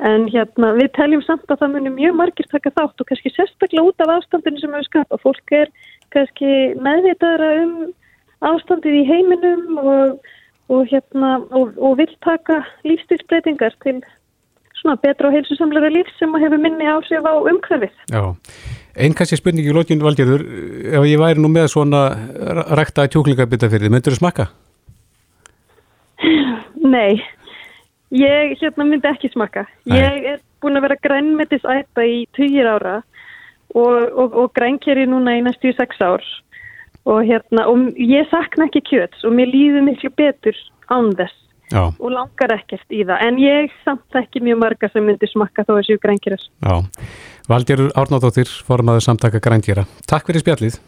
[0.00, 3.84] En hérna, við teljum samt að það munir mjög margir taka þátt og kannski sérstaklega
[3.84, 5.18] út af ástandinu sem við skapa.
[5.20, 5.68] Fólk er
[6.14, 7.74] kannski meðvitaðra um
[8.50, 10.30] ástandið í heiminum og,
[10.72, 14.00] og, hérna, og, og vil taka lífstilsbreytingar til
[14.80, 17.92] svona betra og heilsusamlega líf sem hefur minni áhrif á umhverfið.
[18.08, 18.22] Já,
[18.96, 20.46] einn kannski spurning í lókinu valgerður,
[20.96, 22.06] ef ég væri nú með svona
[22.78, 24.48] rækta tjúklingabita fyrir þið, myndur þú smakka?
[26.80, 27.20] Nei,
[28.16, 29.66] ég hérna myndi ekki smakka.
[29.84, 30.00] Nei.
[30.00, 33.19] Ég er búin að vera grænmetisæta í tugir ára og,
[33.74, 36.24] og, og grænkeri núna í næstu sex ár.
[37.08, 40.56] Og hérna, og ég sakna ekki kjöts og mér líður miklu betur
[40.92, 41.36] án þess.
[41.70, 41.84] Já.
[41.86, 43.20] og langar ekkert í það.
[43.22, 46.72] En ég samt ekki mjög marga sem myndi smakka þó að séu grængerar Já,
[47.46, 49.84] Valgerur Árnáðóttir formaður samtaka grængera.
[50.10, 50.80] Takk fyrir spjallið.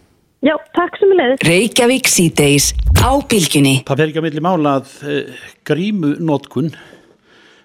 [0.43, 4.73] Já, takk sem er leiðis Reykjavík síðdeis á bylginni Það fer ekki að milli mála
[4.81, 6.73] að uh, grímunótkun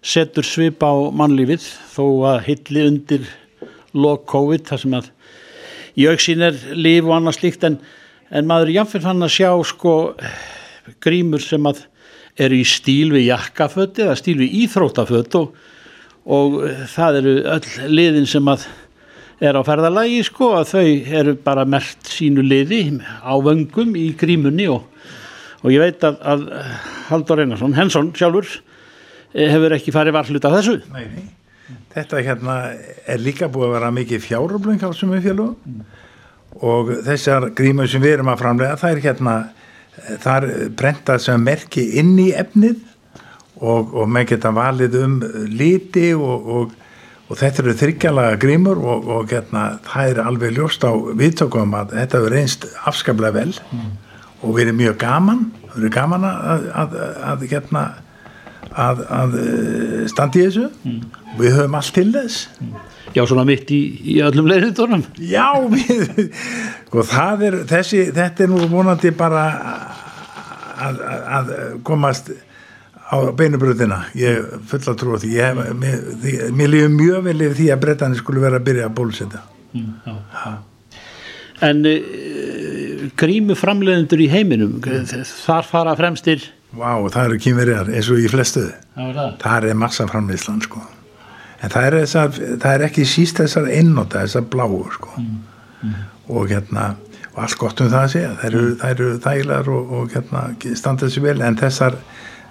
[0.06, 3.26] setur svip á mannlífið þó að hilli undir
[3.98, 5.12] lok COVID þar sem að
[5.98, 7.78] í auksín er líf og annað slíkt en,
[8.30, 9.94] en maður er jáfnveg fann að sjá sko
[11.04, 11.86] grímur sem að
[12.38, 15.56] eru í stíl við jakkaföld eða stíl við íþróttaföld og,
[16.30, 16.60] og
[16.94, 18.68] það eru öll liðin sem að
[19.44, 20.86] er á ferðalagi sko að þau
[21.20, 24.86] eru bara mert sínu liði á vöngum í grímunni og,
[25.62, 26.48] og ég veit að, að
[27.10, 28.50] Haldur Einarsson, Hensson sjálfur
[29.34, 30.80] eh, hefur ekki farið varhlut af þessu.
[30.94, 31.28] Nei, nei,
[31.94, 32.58] þetta hérna
[33.08, 35.80] er líka búið að vera mikið fjáröflung á þessum mm.
[36.62, 39.38] og þessar grímur sem við erum að framlega það er hérna
[40.24, 42.84] þar brentað sem merki inn í efnið
[43.58, 45.16] og, og með geta valið um
[45.50, 46.76] liti og, og,
[47.28, 52.24] og þetta eru þryggjalaga grímur og getna, það er alveg ljóst á viðtökum að þetta
[52.24, 53.96] verður einst afskaplega vel mm.
[54.44, 57.00] og verið mjög gaman verið gaman að, að,
[57.32, 57.84] að, getna,
[58.78, 59.38] að
[60.12, 61.00] standi þessu mm.
[61.40, 62.76] við höfum allt til þess mm.
[63.16, 63.80] Já, svona mitt í,
[64.14, 65.04] í öllum leiriðdónum.
[65.26, 66.34] Já, við,
[66.90, 71.00] sko það er, þessi, þetta er nú vonandi bara að, að,
[71.40, 71.54] að
[71.88, 72.34] komast
[73.08, 74.02] á beinubröðina.
[74.18, 75.32] Ég fulla trú á því.
[75.38, 76.02] Ég, mér,
[76.54, 79.44] mér lífið mjög vel yfir því að brettanir skulle vera að byrja að bólusetta.
[79.78, 79.96] Mm.
[81.68, 86.44] En uh, grímu framleiðendur í heiminum, þar fara fremstir?
[86.78, 88.76] Vá, það eru kýmverjar eins og í flestuði.
[89.42, 90.84] Það er massa framleiðslan, sko
[91.64, 95.14] en það er, þessar, það er ekki síst þessar einnóta, þessar bláu sko.
[95.18, 95.36] mm.
[95.78, 95.98] Mm.
[96.34, 96.86] og hérna
[97.36, 98.80] og allt gott um það að segja, það eru, mm.
[98.90, 101.98] eru þægilegar og, og hérna standað sér vel en þessar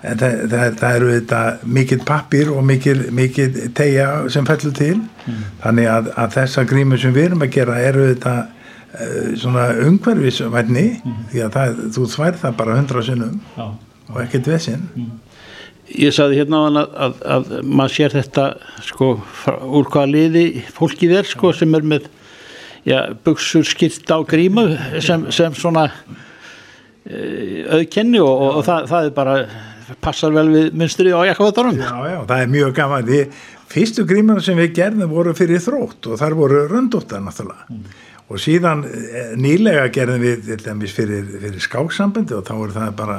[0.03, 1.41] það, það, það eru þetta
[1.79, 5.41] mikið pappir og mikið, mikið tegja sem fellur til mm.
[5.65, 10.87] þannig að, að þessar grímur sem við erum að gera eru þetta uh, svona ungverfisvætni
[11.01, 11.19] mm.
[11.35, 13.41] því að það, þú svær það bara hundra sinnum
[14.13, 14.87] og ekkert vesinn
[15.95, 18.47] ég saði hérna á hann að, að, að maður sér þetta
[18.85, 19.11] sko
[19.79, 22.09] úr hvaða liði fólkið er sko sem er með
[22.87, 24.67] já, buksur skilt á grímu
[25.03, 25.89] sem, sem svona
[27.07, 29.37] e, auðkenni og, og, og það, það er bara
[30.03, 33.07] passar vel við mynstrið á jakkavættarum Já, já, það er mjög gaman.
[33.07, 33.21] Því
[33.71, 37.67] fyrstu grímuna sem við gerðum voru fyrir þrótt og þar voru röndóttar náttúrulega.
[37.71, 38.03] Mm.
[38.27, 43.19] og síðan e, nýlega gerðum við fyrir, fyrir skáksambandi og þá voru það bara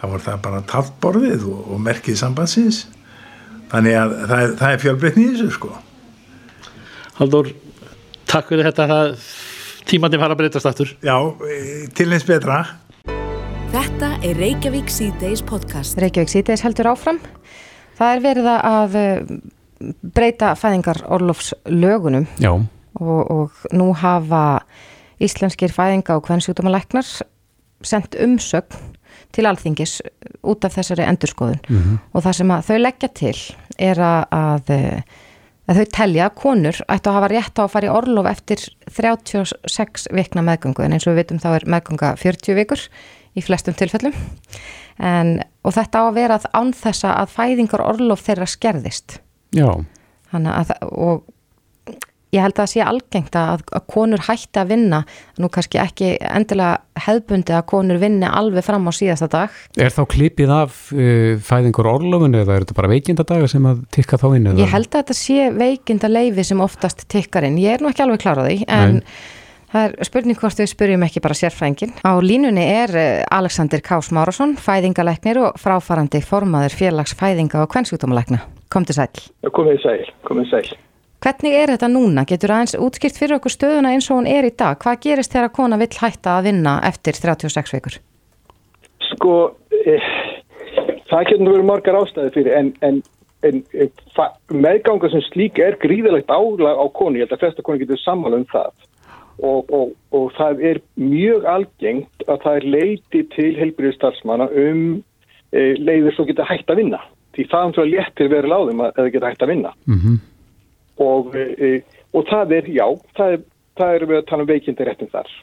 [0.00, 2.84] þá var það bara taltborðið og, og merkið sambandsins.
[3.72, 5.72] Þannig að það er, það er fjölbreytni í þessu sko.
[7.16, 7.50] Haldur,
[8.28, 9.12] takk fyrir þetta það,
[9.88, 10.92] tímandi fara að breytast aftur.
[11.04, 11.16] Já,
[11.96, 12.60] til eins betra.
[13.72, 15.98] Þetta er Reykjavík C-Days podcast.
[16.00, 17.18] Reykjavík C-Days heldur áfram.
[17.96, 19.36] Það er verið að eh,
[20.16, 22.68] breyta fæðingar Orlofs lögunum og,
[23.00, 24.44] og nú hafa
[25.22, 27.08] íslenskir fæðinga og kvennsjútumalæknar
[27.84, 28.94] sendt umsögn
[29.36, 30.00] til alþingis
[30.46, 31.60] út af þessari endurskoðun.
[31.68, 31.98] Mm -hmm.
[32.12, 33.36] og það sem þau leggja til
[33.78, 34.70] er að, að,
[35.68, 38.64] að þau telja að konur ættu að hafa rétt á að fara í orlof eftir
[38.88, 40.84] 36 vikna meðgöngu.
[40.84, 42.88] En eins og við vitum þá er meðgönga 40 vikur
[43.36, 44.14] í flestum tilfellum.
[44.98, 49.20] En, og þetta á að vera án þessa að fæðingar orlof þeirra skerðist.
[49.52, 49.84] Já.
[50.32, 51.24] Að, og
[52.36, 55.02] ég held að það sé algengt að, að konur hætti að vinna,
[55.40, 59.56] nú kannski ekki endilega hefbundi að konur vinni alveg fram á síðasta dag.
[59.80, 64.20] Er þá klipið af uh, fæðingur orlofun eða er þetta bara veikindadaga sem að tikka
[64.20, 64.50] þá inn?
[64.52, 64.62] Eða?
[64.64, 68.22] Ég held að þetta sé veikindaleifi sem oftast tikkar inn, ég er nú ekki alveg
[68.24, 69.18] klar á því en Nei.
[69.74, 71.94] það er spurning hvort við spurjum ekki bara sérfrængin.
[72.00, 78.44] Á línunni er uh, Alexander Kás Márasson, fæðingalæknir og fráfarandi formaður félags fæðinga og kvennsjúkdómalækna.
[78.72, 79.12] Kom til sæl.
[79.54, 80.76] Komið sæl, komið sæl.
[81.26, 82.22] Hvernig er þetta núna?
[82.22, 84.78] Getur aðeins útskipt fyrir okkur stöðuna eins og hún er í dag?
[84.78, 87.96] Hvað gerist þegar kona vill hætta að vinna eftir 36 vikur?
[89.08, 89.32] Sko,
[89.74, 90.06] eh,
[91.10, 93.02] það getur verið margar ástæði fyrir en, en
[93.44, 97.82] en, en meðganga sem slík er gríðilegt álag á konu, ég held að flesta konu
[97.82, 98.70] getur sammála um það
[99.36, 104.86] og, og, og það er mjög algengt að það er leiti til helbriðstarfsmanna um
[105.52, 107.02] e, leiðir svo geta hægt að vinna
[107.36, 110.16] því það er svo léttir verið láðum að það geta hægt að vinna mm -hmm.
[111.02, 111.80] Og, e,
[112.16, 112.86] og það er, já,
[113.18, 113.44] það er,
[113.76, 115.34] það er við að tala um veikindi réttin þar.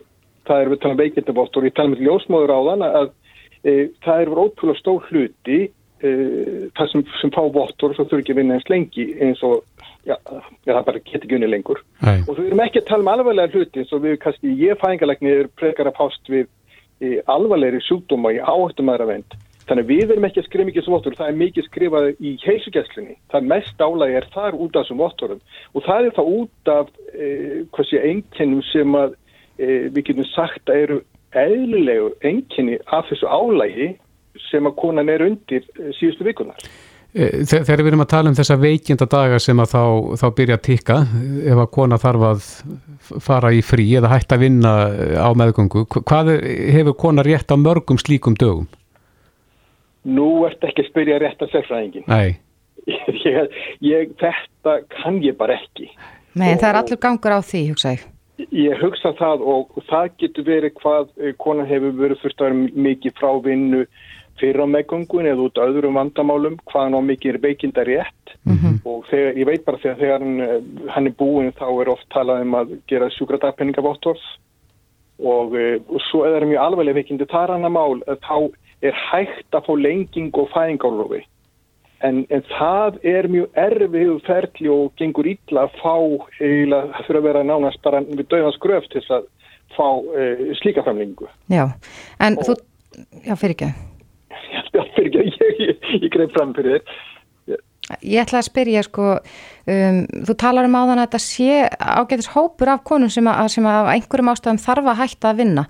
[0.47, 2.85] Það er við að tala um veikindi bótt og ég tala um ljósmóður á þann
[2.89, 3.07] að
[3.63, 3.73] e,
[4.05, 5.59] það er ótrúlega stór hluti
[6.03, 9.61] uh, það sem, sem fá vottur svo þurfi ekki að vinna eins lengi eins og
[10.07, 10.17] já,
[10.65, 11.79] já það bara getur ekki unni lengur.
[12.03, 12.17] Nei.
[12.25, 15.33] og þú erum ekki að tala um alvarlega hluti eins og við kannski ég fæðingalegni
[15.37, 16.49] er frekar að pást við
[17.03, 19.35] í alvarlegri sjúkdóma í áhættumæðravend
[19.69, 23.17] þannig við erum ekki að skrifa mikið sem vottur það er mikið skrifað í heilsugjæslinni
[23.34, 25.41] það mest álægi er þar út af þessum votturum
[25.73, 26.93] og það er það út af
[27.73, 29.17] hvað sé einkennum sem að
[29.58, 31.02] eh, við getum sagt að eru
[31.34, 33.93] eðlilegu enkenni af þessu álægi
[34.49, 36.60] sem að konan er undir eh, síðustu vikunar.
[37.13, 39.84] Þegar við erum að tala um þessa veikinda daga sem að þá,
[40.17, 40.95] þá byrja að tikka
[41.45, 42.47] ef að kona þarf að
[43.21, 44.71] fara í frí eða hægt að vinna
[45.21, 46.32] á meðgöngu, hvað
[46.73, 48.65] hefur kona rétt á mörgum slíkum dögum?
[50.03, 52.07] Nú ert ekki að spyrja rétt að sérfræðingin.
[52.07, 52.39] Nei.
[53.23, 55.85] Ég, ég, þetta kann ég bara ekki.
[56.35, 58.01] Nei, og, það er allur gangur á því, hugsa ég.
[58.51, 63.15] Ég hugsa það og það getur verið hvað konan hefur verið fyrst að vera mikið
[63.21, 63.85] frá vinnu
[64.41, 68.79] fyrir á meðgöngun eða út öðrum vandamálum hvaðan á mikið er veikinda rétt mm -hmm.
[68.85, 72.41] og þegar, ég veit bara þegar, þegar hann, hann er búin þá er oft talað
[72.41, 74.25] um að gera sjúkradagpenningavottorð
[75.19, 75.53] og,
[75.87, 78.37] og svo er það mjög alveglega veikindi þar hann að mál að þá
[78.83, 81.23] er hægt að fá lenging og fæðingálofi
[82.03, 85.95] en, en það er mjög erfið ferli og gengur ítla að fá
[86.39, 89.29] það fyrir að vera nánast bara við döðans gröft til að
[89.77, 89.87] fá
[90.19, 91.65] e, slíka framlengu Já,
[92.19, 92.57] en og, þú,
[93.25, 93.73] já fyrir ekki.
[95.03, 97.01] Ég, ég, ég greið fram fyrir þér.
[98.01, 102.71] Ég ætla að spyrja sko um, þú talar um áðan að þetta sé ágætis hópur
[102.71, 105.65] af konum sem að, sem að einhverjum ástæðum þarf að hætta að vinna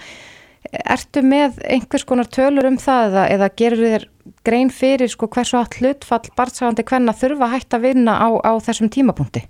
[0.71, 4.05] Ertu með einhvers konar tölur um það eða, eða gerur þér
[4.47, 8.89] grein fyrir sko hversu átt hlutfall barnsagandi hvenna þurfa hætta að vinna á, á þessum
[8.93, 9.43] tímapunkti?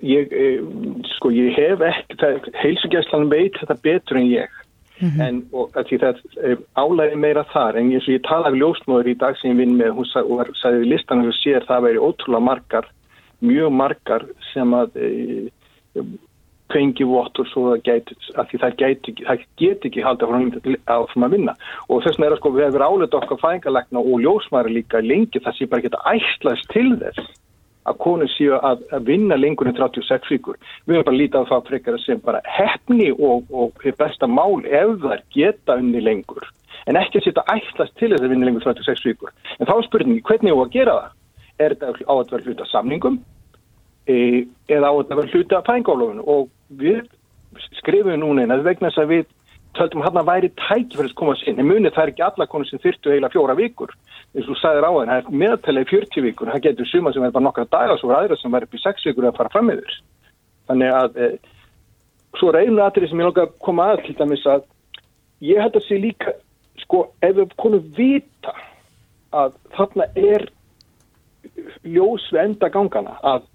[0.00, 0.62] Ég, eh,
[1.16, 2.16] sko ég hef ekki,
[2.62, 4.60] heilsugjæslan veit þetta betur en ég
[5.00, 5.22] Mm -hmm.
[5.22, 6.16] en og, það
[6.76, 9.94] álæði meira þar en eins og ég talaði ljósmóður í dag sem ég vinn með,
[9.96, 10.04] hún
[10.60, 12.86] sagði við listan og sér það væri ótrúlega margar
[13.40, 15.48] mjög margar sem að e,
[16.72, 21.36] fengi votur svo að, gæti, að það geti það get ekki haldið á því að
[21.36, 21.54] vinna
[21.88, 25.42] og þess vegna er að sko við hefur álega okkar fængalegna og ljósmæri líka lengi
[25.44, 27.38] það sé bara geta ætlaðist til þess
[27.88, 30.58] að konur séu að, að vinna lengur en 36 vikur.
[30.84, 34.60] Við höfum bara lítið á það frekar að sem bara hefni og, og besta mál
[34.66, 36.46] ef þær geta unni lengur.
[36.88, 39.32] En ekki að setja ætlast til þess að vinna lengur 36 vikur.
[39.58, 41.18] En þá er spurningi hvernig þú að gera það?
[41.60, 43.18] Er þetta á að vera hluta samningum
[44.08, 44.14] e,
[44.72, 46.24] eða á að vera hluta fængálofun?
[46.24, 47.04] Og við
[47.80, 49.28] skrifum núna en að vegna þess að við
[49.78, 51.66] töldum hann að væri tækifærið að koma sinni.
[51.66, 53.94] Munið það er ekki alla konur sem þyrtu eiginlega fjóra vikur
[54.34, 57.32] eins og sæðir á henn, það er meðtalið 40 vikur, það getur suma sem er
[57.34, 59.66] bara nokkra dagar svo er aðra sem verður upp í 6 vikur að fara fram
[59.70, 60.02] með þess.
[60.70, 61.28] Þannig að e,
[62.38, 64.66] svo er einu aðrið sem ég lóka að koma að til dæmis að
[65.46, 66.34] ég hætti að sé líka,
[66.84, 68.54] sko, ef við konum vita
[69.34, 70.46] að þarna er
[71.86, 73.46] ljós við enda gangana að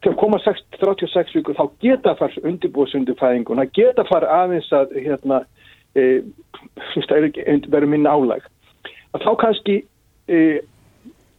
[0.00, 4.70] til að koma 6, 36 vikur þá geta fara undirbúið sundufæðingun, það geta fara aðeins
[4.72, 5.42] að hérna,
[5.94, 6.22] e,
[7.68, 8.46] verður minna álæg
[9.14, 9.76] að þá kannski
[10.30, 10.60] e,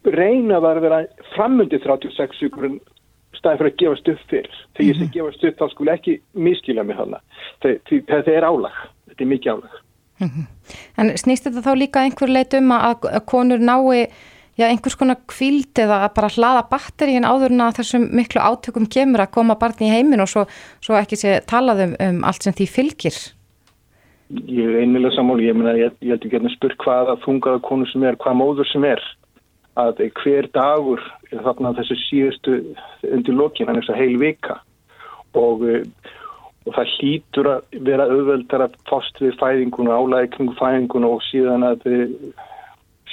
[0.05, 1.03] reyna að vera
[1.35, 2.79] framundi 36 vikurinn
[3.37, 4.57] staðið fyrir að gefa stuð fyrr.
[4.75, 5.13] Þegar ég sé mhm.
[5.15, 7.21] gefa stuð þá skulle ekki miskila mig hana.
[7.63, 8.75] Þetta er álag.
[9.09, 9.79] Þetta er mikið álag.
[10.21, 10.45] Mm -hmm.
[11.01, 14.11] En snýst þetta þá líka einhver leit um að konur nái
[14.61, 19.23] já, einhvers konar kvíld eða bara hlaða batterín áður en að þessum miklu átökum kemur
[19.25, 20.45] að koma barni í heimin og svo,
[20.83, 23.19] svo ekki sé talað um, um allt sem því fylgir?
[24.47, 28.05] Ég er einmiðlega sammáli, ég, mena, ég, held ekki að spyrk hvaða þungaða konu sem
[28.07, 29.03] er, hvaða móður sem er
[29.81, 32.57] að hver dagur er þarna þessu síðustu
[33.07, 34.57] undir lokin, hann er þess að heil vika
[35.39, 35.83] og, eh,
[36.67, 41.67] og það hlýtur að vera auðveldar að fást við fæðinguna, álæði kring fæðinguna og síðan
[41.71, 42.50] að sjá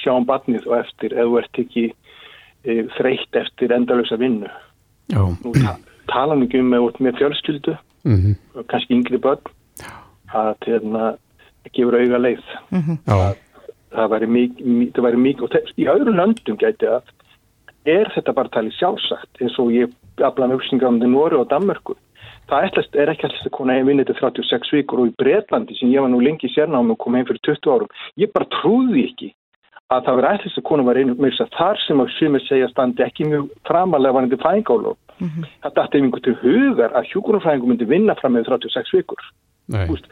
[0.07, 4.51] um batnið og eftir ef þú ert ekki e, þreytt eftir endalösa vinnu.
[5.09, 5.23] Já.
[5.45, 8.65] Nú ta tala mikið um með, með fjölskyldu, mm -hmm.
[8.71, 9.45] kannski yngri börn
[10.33, 11.17] að hérna,
[11.73, 12.99] gefur auga leið mm -hmm.
[13.07, 13.37] að,
[13.93, 17.03] það væri mikið mik og í öðru löndum gæti að
[17.85, 19.89] er þetta bara talið sjálfsagt eins og ég
[20.21, 21.95] aflaði með uppsninga um það Nóri og Danmörku
[22.49, 25.75] það ætlast, er ekki alltaf að kona heim vinnið til 36 vikur og í Breitlandi
[25.77, 29.05] sem ég var nú lengi sérnámi og kom heim fyrir 20 árum ég bara trúði
[29.09, 29.35] ekki
[29.89, 32.43] að það verið ætlis að konum var einu með þess að þar sem að sumir
[32.45, 34.95] segja standi ekki mjög framalega varandi fæðingálu.
[35.19, 35.47] Mm -hmm.
[35.63, 39.23] Það dætti einhvern til hugar að hjúgrunafræðingum myndi vinna fram með 36 vikur.
[39.89, 40.05] Úst,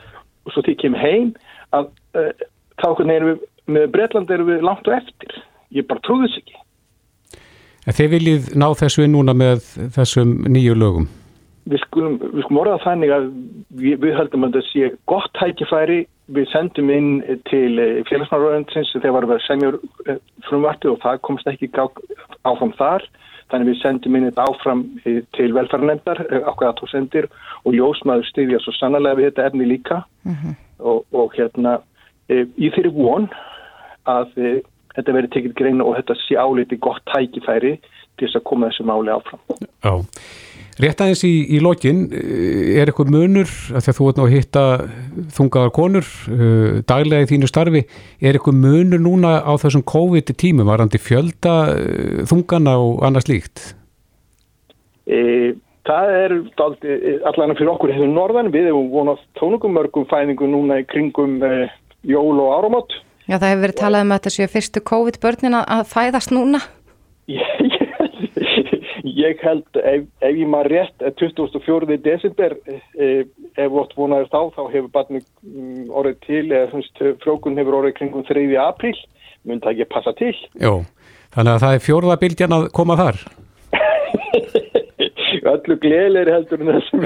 [0.44, 1.34] og svo því kem heim
[1.76, 2.32] að uh,
[2.80, 5.42] þá erum við, með Breitland erum við langt og eftir.
[5.70, 6.56] Ég bara trúði þess ekki.
[7.86, 9.60] En þið viljið ná þessu inn núna með
[9.94, 11.08] þessum nýju lögum?
[11.66, 13.24] Við skulum, við skulum orða þannig að
[13.80, 17.10] við, við höldum að það sé gott hækifæri við sendum inn
[17.50, 19.70] til eh, félagsmáröðinsins þegar varum við að semja
[20.10, 23.06] eh, frumvartu og það komst ekki áfram þar
[23.52, 27.28] þannig við sendum inn þetta áfram eh, til velferðarnemdar ákveða tó sendir
[27.62, 30.56] og ljósmaður styðja svo sannlega við þetta efni líka mm -hmm.
[30.78, 31.78] og, og hérna
[32.26, 33.28] í þeirri von
[34.10, 34.32] að
[34.96, 37.76] þetta verið tekið greina og þetta sé áliti gott tækifæri
[38.18, 39.40] til þess að koma þessu máli áfram.
[39.84, 39.94] Já.
[40.76, 44.22] Rétt aðeins í, í lokin, eh, er eitthvað munur, að því að þú ert ná
[44.26, 44.64] að hitta
[45.38, 47.82] þungaðar konur uh, daglega í þínu starfi,
[48.20, 53.70] er eitthvað munur núna á þessum COVID-tímum, varandi fjölda uh, þungana og annars líkt?
[55.08, 55.56] E,
[55.88, 56.36] það er
[57.30, 61.64] allan fyrir okkur hefur norðan, við hefum vonað tónungumörgum fæðingu núna í kringum uh,
[62.04, 62.98] jól og áramót.
[63.24, 66.60] Já, það hefur verið talað um að þetta séu fyrstu COVID-börnin að fæðast núna?
[67.32, 67.48] Já,
[69.06, 71.98] ég held, ef, ef ég maður rétt, 24.
[72.04, 73.24] desember, eh,
[73.56, 77.96] ef vort vonaður þá, þá hefur barni mm, orðið til, eða svona frjókun hefur orðið
[78.00, 78.46] kringum 3.
[78.62, 78.94] apríl,
[79.46, 80.34] mun það ekki passa til.
[80.60, 80.74] Jó,
[81.36, 83.22] þannig að það er fjórða bildjan að koma þar.
[85.46, 87.04] Öllu gleðilegri heldur en þessum.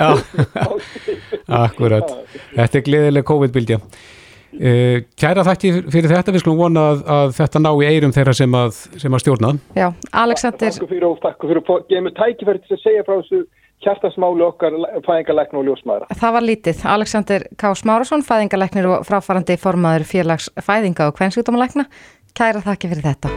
[1.64, 2.14] Akkurat.
[2.56, 3.80] Þetta er gleðileg COVID-bildja.
[4.50, 8.34] Uh, kæra þakki fyrir þetta, við skulum vona að, að þetta ná í eirum þeirra
[8.34, 9.54] sem að, sem að stjórna.
[9.78, 9.88] Já,
[10.24, 10.74] Alexander...
[10.74, 13.42] Takk fyrir og takk fyrir að gefa mig tækifæri til að segja frá þessu
[13.80, 16.08] kjartasmáli okkar fæðingalækna og ljósmaðra.
[16.20, 16.82] Það var lítið.
[16.94, 17.74] Alexander K.
[17.80, 21.86] Smárasson, fæðingalæknir og fráfarandi formaður félags fæðinga og kvennsjúkdómalækna.
[22.36, 23.32] Kæra þakki fyrir þetta.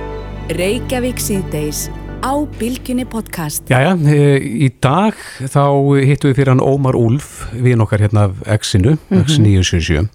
[0.53, 1.87] Reykjavík síðdeis
[2.19, 3.63] á Bilginni podcast.
[3.71, 4.35] Jæja, e,
[4.67, 5.63] í dag þá
[6.03, 10.07] hittum við fyrir hann Ómar Úlf, við nokkar hérna af X-inu, X977.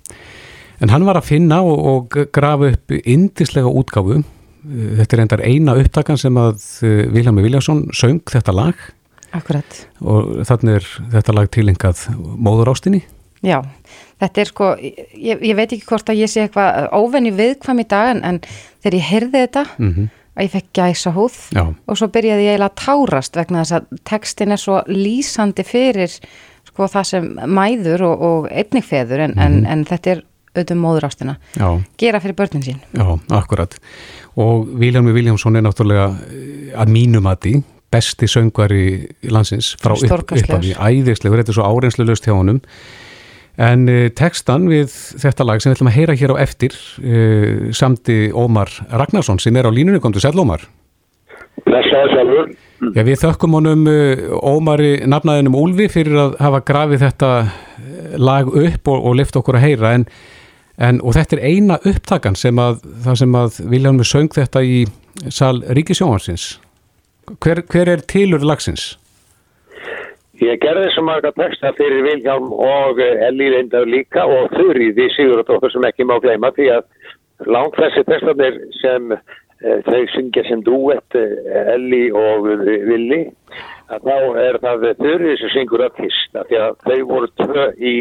[0.80, 4.22] En hann var að finna og, og grafa upp indislega útgáfu.
[4.68, 8.74] Þetta er endar eina upptakan sem að eh, Viljámi Viljánsson söng þetta lag.
[9.36, 9.80] Akkurat.
[10.00, 12.04] Og þannig er þetta lag tilengað
[12.36, 13.02] móður ástinni.
[13.44, 13.60] Já,
[14.18, 17.86] þetta er sko, ég, ég veit ekki hvort að ég sé eitthvað óvenni viðkvam í
[17.88, 18.40] dag en, en
[18.82, 20.08] þegar ég heyrði þetta mm -hmm.
[20.34, 21.64] að ég fekk gæsa húð Já.
[21.86, 26.18] og svo byrjaði ég eiginlega að tárast vegna þess að tekstin er svo lýsandi fyrir
[26.66, 29.46] sko það sem mæður og, og einnigfeður en, mm -hmm.
[29.46, 30.24] en, en þetta er
[30.58, 31.68] auðvitað móður ástina Já.
[32.00, 32.78] gera fyrir börnin sín.
[32.92, 33.06] Já,
[33.38, 33.78] akkurat.
[34.38, 37.56] Og Viljámi Viljámsson er náttúrulega eh, að mínum að því
[37.92, 38.84] besti söngari
[39.24, 42.60] í landsins frá upp, upphafi, æðislegur, þetta er svo árenslu löst hjá honum.
[43.58, 47.70] En uh, textan við þetta lag sem við ætlum að heyra hér á eftir uh,
[47.74, 50.68] samti Ómar Ragnarsson sem er á línunni, kom til Sæl Ómar.
[51.66, 52.52] Blessaði sjálfur.
[52.94, 57.32] Já, við þökkum honum uh, Ómari nafnaðinum Úlfi fyrir að hafa grafið þetta
[58.18, 59.96] lag upp og, og lift okkur að heyra.
[59.98, 60.06] En
[60.78, 62.84] En, og þetta er eina upptakan sem að,
[63.18, 64.84] sem að Viljánmi söng þetta í
[65.34, 66.52] sal Ríkisjónarsins.
[67.42, 68.92] Hver, hver er tilur lagsins?
[70.38, 75.86] Ég gerði þessu marga texta fyrir Viljám og Elli Lindaur líka og Þurriði Sigurðardóttur sem
[75.88, 79.18] ekki má gleyma því að langt þessi textanir sem e,
[79.86, 81.34] þau syngja sem duett eh,
[81.74, 83.24] Elli og Villi
[83.88, 87.94] að þá er það þurrið sem syngur að fyrst því að þau voru tvö í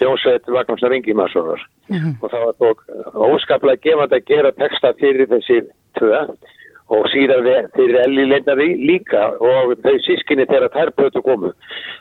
[0.00, 2.14] þjónsveit Vagnarssar Ingimarssonar mm -hmm.
[2.20, 2.78] og það var tók
[3.30, 5.62] óskaplega gefand að gera texta fyrir þessi
[5.98, 6.24] tvö
[6.90, 11.52] og síðan fyrir Elli Leinari líka og þau sískinni þegar þær blötu komu.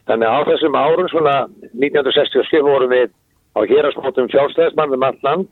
[0.10, 1.36] Þannig að á þessum árum svona
[1.78, 3.12] 1967 vorum við
[3.58, 5.48] á hérasmótum sjálfstæðismann um allt land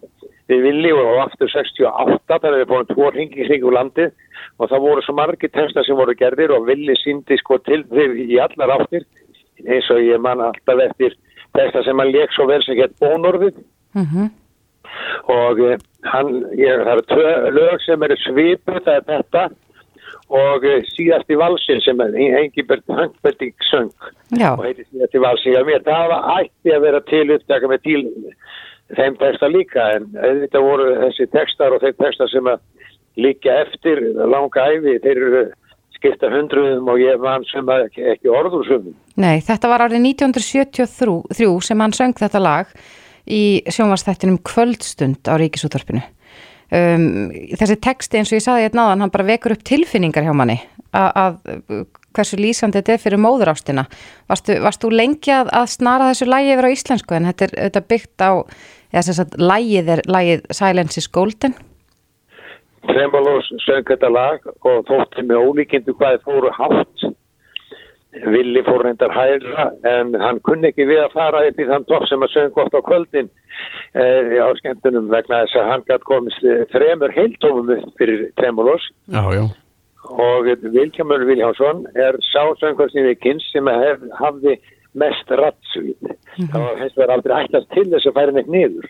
[0.48, 4.12] við villi og aftur 68 þannig að við búum tvo ringi í kringu landið
[4.58, 8.16] og það voru svo margi texta sem voru gerðir og villi síndi sko til þau
[8.24, 9.06] í allar áttir
[9.66, 11.18] eins og ég man alltaf eftir
[11.58, 13.58] texta sem hann leik svo vel sem gett bónorðið
[13.98, 14.28] mm -hmm.
[15.36, 15.78] og eh,
[16.14, 19.50] hann, ég, það eru lög sem eru svipu það er þetta
[20.28, 23.92] og eh, síðast í valsin sem Engibert Hankberting söng
[24.36, 24.54] Já.
[24.56, 28.02] og heiti síðast í valsin mér það var ætti að vera til uppdaka með til
[28.98, 32.62] þeim texta líka en þetta voru þessi textar og þeim textar sem að
[33.18, 35.48] líka eftir langa æfi þeir eru
[35.98, 38.96] skipta hundruðum og ég var sem ekki, ekki orður sumum.
[39.18, 42.72] Nei, þetta var árið 1973 sem hann söng þetta lag
[43.28, 46.04] í sjónvarsþættinum Kvöldstund á Ríkisúttorpinu.
[46.68, 50.34] Um, þessi texti eins og ég saði hérna náðan, hann bara vekur upp tilfinningar hjá
[50.36, 50.58] manni
[50.98, 51.38] að
[52.18, 53.86] hversu lýsandi þetta er fyrir móður ástina.
[54.30, 58.26] Varstu, varstu lengi að, snara þessu lægi yfir á íslensku en þetta er, þetta byggt
[58.26, 58.32] á,
[58.94, 61.56] eða þess að lægið er lægið Silence is Golden?
[62.88, 67.08] Tremolós söng þetta lag og þótti með ólíkindu hvað þið fóru hátt
[68.26, 72.08] Villi fór reyndar hæra en hann kunni ekki við að fara upp í þann topp
[72.10, 73.30] sem að söng gott á kvöldin
[73.94, 78.28] eh, á skemmtunum vegna þess að hann gætt komist eh, þremur heiltófum fyrir
[79.36, 79.44] já.
[80.28, 82.20] og Vilkjamur Viljánsson er
[83.10, 84.58] við kynst sem hef, hafði
[84.98, 86.14] mest rattsvít.
[86.38, 88.88] Það var hens vegar aldrei ætlast til þess að færa neitt niður.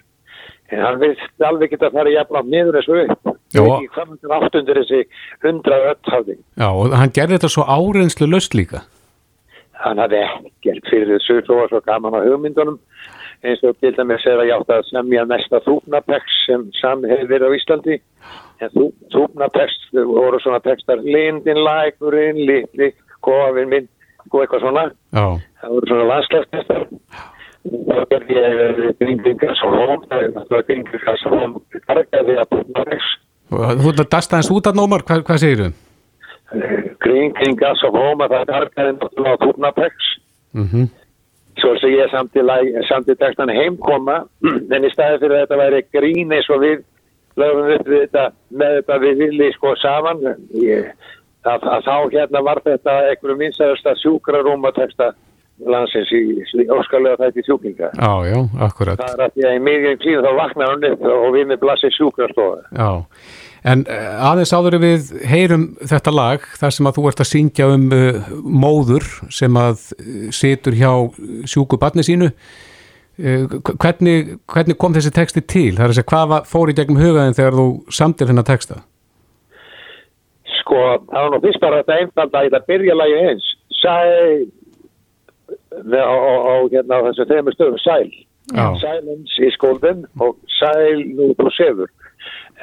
[0.67, 3.33] En hann vilst alveg geta að fara jafn á niður þessu upp.
[3.55, 5.01] Ekki hvað myndir átt undir þessi
[5.45, 6.37] hundra öll hafði.
[6.59, 8.83] Já, og hann gerði þetta svo áreynslu löst líka.
[9.83, 12.79] Hann hafði ekkert fyrir þessu þó var svo gaman á hugmyndunum.
[13.45, 17.53] Eins og til dæmis er að játt að semja mesta þúfnapex sem sami hefur verið
[17.53, 17.99] á Íslandi.
[18.65, 23.89] En þú, þúfnapex voru svona textar lindin, lækurinn, litli, kofin minn
[24.31, 24.87] og eitthvað svona.
[25.13, 25.27] Já,
[25.61, 26.87] það voru svona landslagstestar
[27.67, 31.55] og gerði ég gringingar svo hóm það var gringingar svo hóm
[31.89, 33.09] kargaði að þúfnapex
[33.51, 35.69] og þú ert að dasta hans út að nómar, hvað, hvað segir þú?
[37.03, 40.13] Gringingar svo hóm að það kargaði náttúrulega að þúfnapex
[40.57, 40.87] Mm
[41.61, 44.21] svo sem ég samtidig samti textan heimkoma
[44.75, 46.83] en í staði fyrir að þetta væri grín eins og við
[47.37, 48.25] lögum upp við þetta
[48.61, 50.25] með þetta við villi sko saman.
[50.57, 50.91] Ég,
[51.45, 55.11] að, að þá hérna var þetta einhverjum vinsæðasta sjúkrarúma texta
[55.57, 57.91] landsins í, í óskalega þætti sjúklinga.
[57.97, 61.27] Já, já, það er að því að í miðjum tíð þá vaknar hann upp og
[61.33, 62.65] við með blassi sjúkrastofa.
[62.77, 62.89] Já,
[63.63, 67.69] en eh, aðeins áður við heyrum þetta lag þar sem að þú ert að syngja
[67.73, 70.91] um uh, móður sem að uh, situr hjá
[71.49, 75.71] sjúku barni sínu uh, hvernig, hvernig kom þessi texti til?
[75.77, 78.83] Það er að segja, hvað var- fór í gegnum hugaðin þegar þú samtir þennan texta?
[80.67, 83.45] sko, það var nú fyrst bara þetta einfalda að þetta byrja lagi eins
[83.77, 84.47] sæl
[85.95, 88.09] á hérna þessu þreymur stöðum sæl
[88.81, 91.91] silence í skóldin og sæl nú þú sefur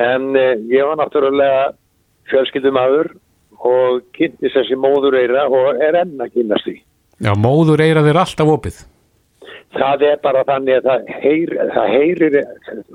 [0.03, 1.69] en eh, ég var náttúrulega
[2.31, 3.13] fjölskyldumæður
[3.65, 6.77] og kynntist þessi móður eira og er enn að kynast því
[7.25, 8.81] Já, móður eira þér alltaf opið.
[9.75, 12.37] það er bara þannig að það, heyr, það heyrir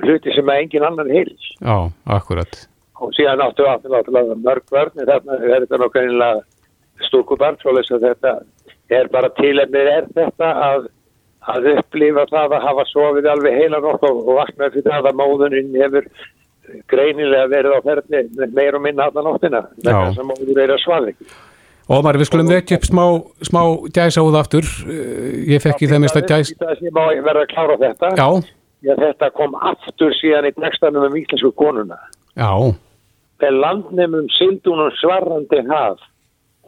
[0.04, 1.78] hluti sem engin annan heyrir Já,
[2.18, 2.62] akkurat.
[3.00, 6.42] og síðan áttu áttu náttúrulega mörg börn en þarna er þetta nokkuð einlega
[7.08, 8.34] stúrkubarn svo að þetta
[8.90, 10.88] er bara tilefnið er þetta að,
[11.54, 15.20] að upplifa það að hafa sofið alveg heila nótt og, og vakna fyrir það að
[15.22, 16.10] móðuninn hefur
[16.92, 21.16] greinilega verið á ferðni meir og minna allan vegna þess að móður er að svaði
[21.90, 23.04] Ómar, við skulum vekja upp smá,
[23.42, 24.68] smá gæsa úð aftur.
[24.86, 26.52] Eh, Ég fekk í þeim að gæs...
[26.60, 28.12] Það sem má ég verða að klára þetta
[28.86, 31.98] Já, þetta kom aftur síðan í textanum um íslensku konuna
[32.38, 32.52] já,
[33.42, 36.04] Með landnemum sildunum svarrandi haf,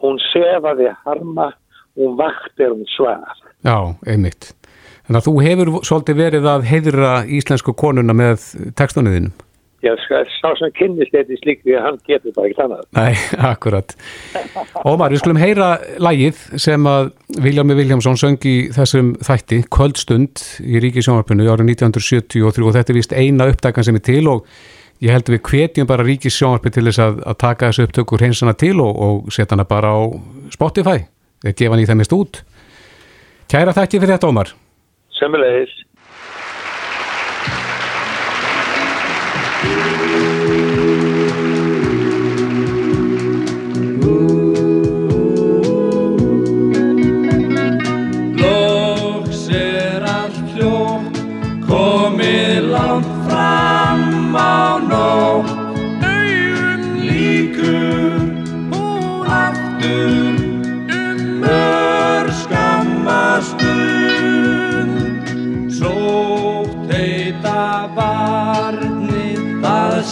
[0.02, 1.52] hún sefaði harma,
[1.94, 3.38] hún vaktir hún svaf.
[3.62, 3.76] já,
[4.08, 4.50] einmitt.
[5.06, 8.44] Þannig að þú hefur svolítið verið að heiðra íslensku konuna með
[8.78, 9.34] textunniðinum.
[9.82, 12.84] Já, sko, sá sem kynnist þetta í slíkri, hann getur bara ekki annað.
[12.94, 13.16] Nei,
[13.52, 13.94] akkurat.
[14.86, 17.10] Ómar, við skulum heyra lægið sem að
[17.42, 23.16] Viljámi Viljámsson söng í þessum þætti, Kvöldstund í Ríkisjónvarpinu árið 1973 og þetta er vist
[23.16, 24.46] eina uppdagan sem er til og
[25.02, 28.54] ég held að við hvetjum bara Ríkisjónvarpi til þess að, að taka þessu upptökur hreinsana
[28.54, 30.00] til og, og setja hana bara á
[30.54, 31.00] Spotify,
[31.42, 32.44] eða gefa hann í þeimist út.
[33.50, 34.54] Kæra þætti fyrir þetta, Ómar.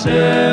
[0.05, 0.50] Það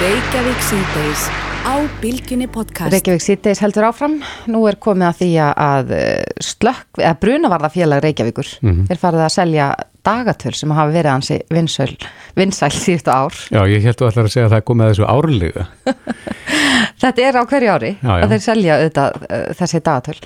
[0.00, 1.22] Reykjavík síðdeis
[1.68, 2.88] á Bilginni podcast.
[2.94, 4.14] Reykjavík síðdeis heldur áfram.
[4.48, 8.86] Nú er komið að því að eh, slökk, eða brunavarðafélag Reykjavíkur Mhm.
[8.90, 9.66] er farið að selja
[10.06, 11.92] dagatöl sem hafa verið hansi vinsæl,
[12.34, 13.36] vinsæl síðustu ár.
[13.52, 15.66] Já, ég held þú ætlar að segja að það er komið að þessu árlega.
[17.00, 18.24] Þetta er á hverju ári Já, já.
[18.26, 20.16] að þeir selja auðvitað uh, þessi dagatöl.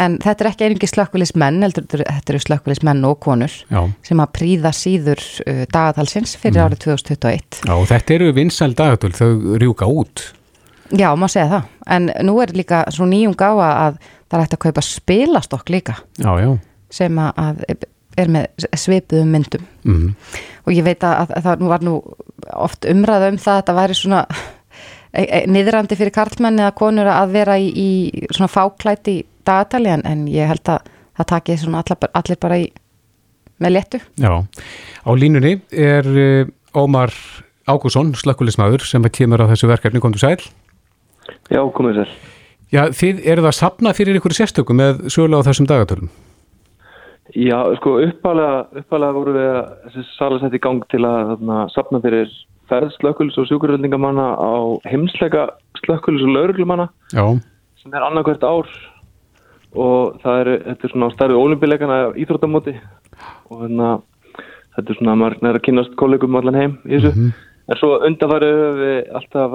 [0.00, 3.82] En þetta er ekki einungi slökkvilismenn, heldur þetta eru slökkvilismenn og konur Já.
[4.08, 6.66] sem að príða síður uh, dagatalsins fyrir Mhm.
[6.72, 7.60] árið 2021.
[7.68, 10.24] Já, þetta eru vinsæl dagatöl, þau rjúka út.
[10.92, 11.68] Já, má segja það.
[11.86, 13.94] En nú er líka svo nýjum gáfa að
[14.28, 16.58] það er hægt að kaupa spilastokk líka Já, já.
[16.90, 17.64] sem að-
[18.16, 19.62] er með svipuðum myndum.
[19.88, 20.14] Mm.
[20.66, 21.94] Og ég veit að, að það var nú
[22.52, 24.26] oft umræða um það að þetta væri svona
[25.12, 30.24] niðrandi fyrir karlmenn eða konur að vera í, í svona fáklæti í dagatali en, en
[30.30, 30.88] ég held að
[31.18, 32.68] það taki svona allar, allir bara í
[33.62, 34.00] með léttu.
[34.18, 34.32] Já,
[35.06, 37.12] á línunni er uh, Ómar
[37.68, 40.40] Ágússon, slökkulismæður, sem kemur á þessu verkefni, komdu sæl.
[41.52, 42.14] Já, komið sér.
[42.72, 46.08] Já, þið eruð að sapna fyrir ykkur sérstökum með sögulega á þessum dagatölum.
[47.30, 52.00] Já, sko, uppalega, voru við að þessi sala sett í gang til að þarna, sapna
[52.02, 52.32] fyrir
[52.70, 54.52] ferð slökkulis og sjúkuröldingamanna á
[54.90, 55.46] heimsleika
[55.84, 58.68] slökkulis og lauruglumanna sem er annarkvært ár
[59.72, 64.04] og það er, þetta er svona á starfið ólimpileikana íþróttamóti og þannig að
[64.76, 67.30] þetta er svona, maður er að kynast kollegum allan heim í þessu.
[67.70, 69.52] En svo undanfarið höfum við alltaf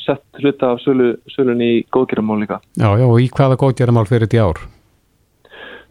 [0.00, 2.60] sett hluta af sölu, sölun í góðgerðamál líka.
[2.74, 4.62] já, já, og í hvaða góðgeramál fyrir þetta ár?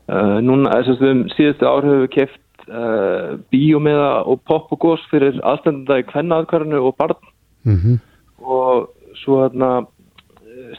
[0.10, 4.80] Uh, núna, þess að við síðustu ár höfum við keft uh, bíómiða og pop og
[4.82, 7.20] gós fyrir aðstendanda í kvennaðkvarðinu og barn
[7.68, 8.00] Mm
[8.40, 8.88] og
[9.20, 9.80] svo eh,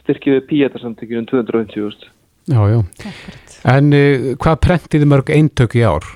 [0.01, 2.07] styrkjum við píetarsamtökjum um 250.000.
[2.49, 2.79] Já, já.
[3.69, 6.07] En uh, hvað prentiði mörg eintök í ár?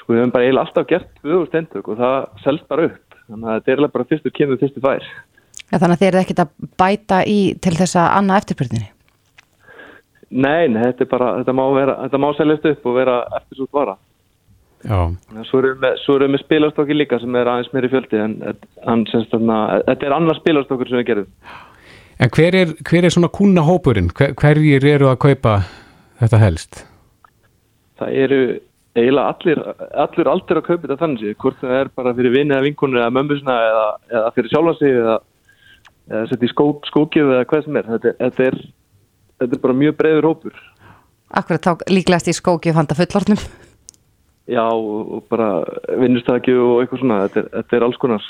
[0.00, 3.20] Sko við höfum bara eiginlega alltaf gert 2000 eintök og það selst bara upp.
[3.28, 5.06] Þannig að þetta er eiginlega bara fyrstur kemur fyrstur fær.
[5.70, 6.50] Ja, þannig að þið eru ekkit að
[6.82, 8.90] bæta í til þess að annað eftirspurninni.
[10.32, 11.64] Nei, nei, þetta bara, þetta má,
[12.24, 13.98] má seljast upp og vera eftir svo vara.
[14.82, 14.98] Já,
[15.46, 19.04] Svo erum við svo erum við með spilarstokki líka sem er aðeins meiri fjöldi en
[19.12, 21.28] semst, þarna, þetta er annar spilarstokkur sem við gerum.
[22.18, 24.10] en hver er, hver er svona kuna hópurinn?
[24.10, 25.54] Hver, hverjir eru að kaupa
[26.18, 26.82] þetta helst?
[28.00, 28.40] Það eru
[28.98, 29.62] eiginlega allir,
[30.04, 33.00] allir aldur að kaupa þetta þannig séð, hvort það er bara fyrir vinni eða vinkunni
[33.00, 35.16] eða mömbusna eða, eða fyrir sjálfa sig eða,
[36.10, 37.92] eða setja í skó, skókjöf eða hvað sem er.
[37.94, 38.62] Þetta, þetta er.
[39.42, 40.62] Þetta er bara mjög breiður hópur.
[41.32, 43.40] Akkurat þá líklegast í skóki og fanda fullornum.
[44.50, 45.62] Já, og, bara
[46.00, 48.28] vinnustakju og eitthvað svona, þetta er, þetta er alls konar.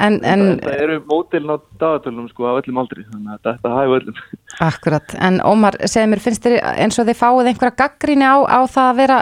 [0.00, 3.98] En, en Þetta eru mótilin á dagatölunum sko af öllum aldri, þannig að þetta hæfa
[3.98, 4.20] öllum.
[4.70, 8.60] akkurat, en Ómar, segð mér, finnst þér eins og þið fáið einhverja gaggríni á, á
[8.64, 9.18] það að vera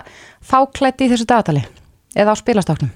[0.52, 1.64] fáklætt í þessu dagatali?
[2.14, 2.92] Eða á spilastoknum?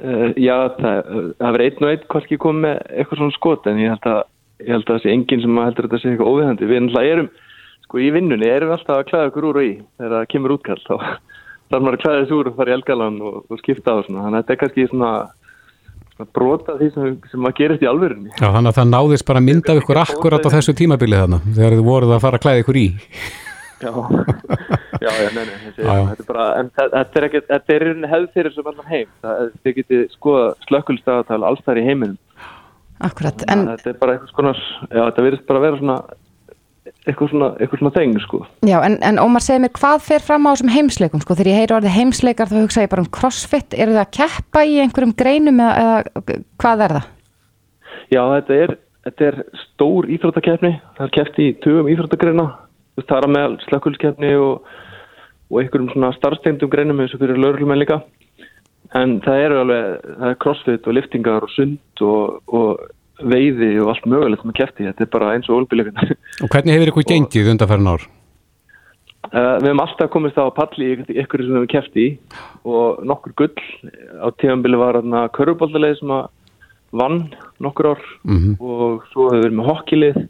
[0.00, 1.10] Uh, já, það,
[1.40, 4.20] það verður einn og einn hvorki komið með eitthvað svona skot en ég held að,
[4.60, 6.68] ég held að það sé enginn sem heldur að þetta sé eitthvað óviðandi.
[6.70, 7.28] Við náttúrulega erum,
[7.86, 10.54] sko í vinnunni erum við alltaf að klæða okkur úr og í þegar það kemur
[10.56, 10.94] útkall þá
[11.70, 14.08] þarf maður að klæða þessu úr og fara í elgalan og, og skipta á og
[14.08, 14.24] svona.
[14.26, 15.12] Þannig að þetta er kannski svona,
[16.14, 18.32] svona brota því sem, sem að gerist í alvörunni.
[18.36, 21.44] Já, þannig að það náðist bara að mynda af ykkur akkurat á þessu tímabilið þarna,
[21.54, 22.88] þegar þið voruð að fara að klæða ykkur í.
[23.80, 23.88] Já,
[25.00, 26.02] já, já, nei, nei, þessi, Já, já.
[26.10, 29.12] þetta er bara, en þetta er ekki, þetta er rauninni hefð fyrir sem allan heim.
[29.24, 32.18] Það, þið getið skoða slökkulstagatal alls þar í heiminum.
[33.00, 34.58] Akkurat, En, en þetta er bara eitthvað skonar,
[34.90, 35.94] já, þetta virðist bara vera svona,
[37.08, 38.40] eitthvað svona, eitthvað svona þeng, sko.
[38.68, 41.22] Já, en, en Ómar segir mér, hvað fer fram á þessum heimsleikum?
[41.24, 43.76] Sko, þegar ég heyri orðið heimsleikar þá hugsa ég bara um crossfit.
[43.76, 47.08] Eru það að keppa í einhverjum greinum eða, eða hvað er það?
[48.10, 48.76] Já, þetta er,
[49.06, 52.46] þetta er stór íþróttakeppni, það er keppt í tugum íþróttagreina,
[53.00, 54.72] það er að meðal slökkulskeppni og,
[55.48, 58.02] og einhverjum svona starfstengdum greinum eins og fyrir laurlumenn líka.
[58.98, 62.80] En það eru alveg, það er crossfit og liftingar og sund og, og
[63.20, 66.16] veiði og allt mögulegt með kefti, þetta er bara eins og olbíleikin.
[66.44, 68.06] Og hvernig hefur ykkur gengið undanferðin ár?
[69.30, 72.06] Uh, við hefum alltaf komist á palli í ykkur sem við hefum keft í.
[72.64, 73.66] Og nokkur gull.
[74.24, 76.30] Á tíðanbili var þarna körfuboltaleið sem að
[76.96, 77.20] vann
[77.62, 78.04] nokkur ár.
[78.24, 78.56] Mhm.
[78.58, 80.20] og svo hefur við verið með hokkilið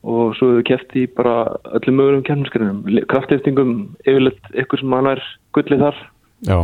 [0.00, 1.34] og svo hefur við keft í bara
[1.76, 2.78] öllum mögulegum kemminskrinum,
[3.10, 3.74] kraftliftingum
[4.06, 5.98] yfirleitt ykkur sem hann er gullið þar.
[6.48, 6.58] Já,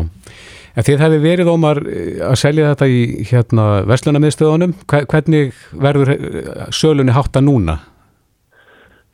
[0.76, 3.00] en þið hefði verið ómar eh, að selja þetta í
[3.30, 7.80] hérna verslunarmiðstöðunum, hvernig verður eh, sölunni hátta núna?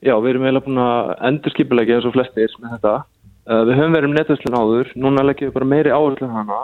[0.03, 2.95] Já, við erum eiginlega búin að endurskipulegja eins og flestir með þetta.
[3.43, 6.59] Uh, við höfum verið um netverslun áður, núna leggjum við bara meiri áherslu hana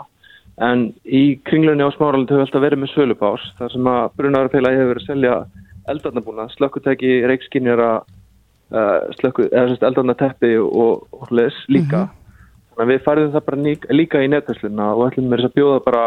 [0.63, 4.79] en í kringlunni á smáralind höfum við alltaf verið með sölupás þar sem að brunarfélagi
[4.79, 5.35] hefur verið að selja
[5.89, 7.89] eldarnabúna, slökkutæki, reikskinjara,
[9.17, 12.05] slökku, eða eldarnateppi og, og les líka.
[12.05, 12.18] Þannig
[12.83, 15.79] að við færðum það bara líka, líka í netversluna og ætlum með þess að bjóða
[15.87, 16.03] bara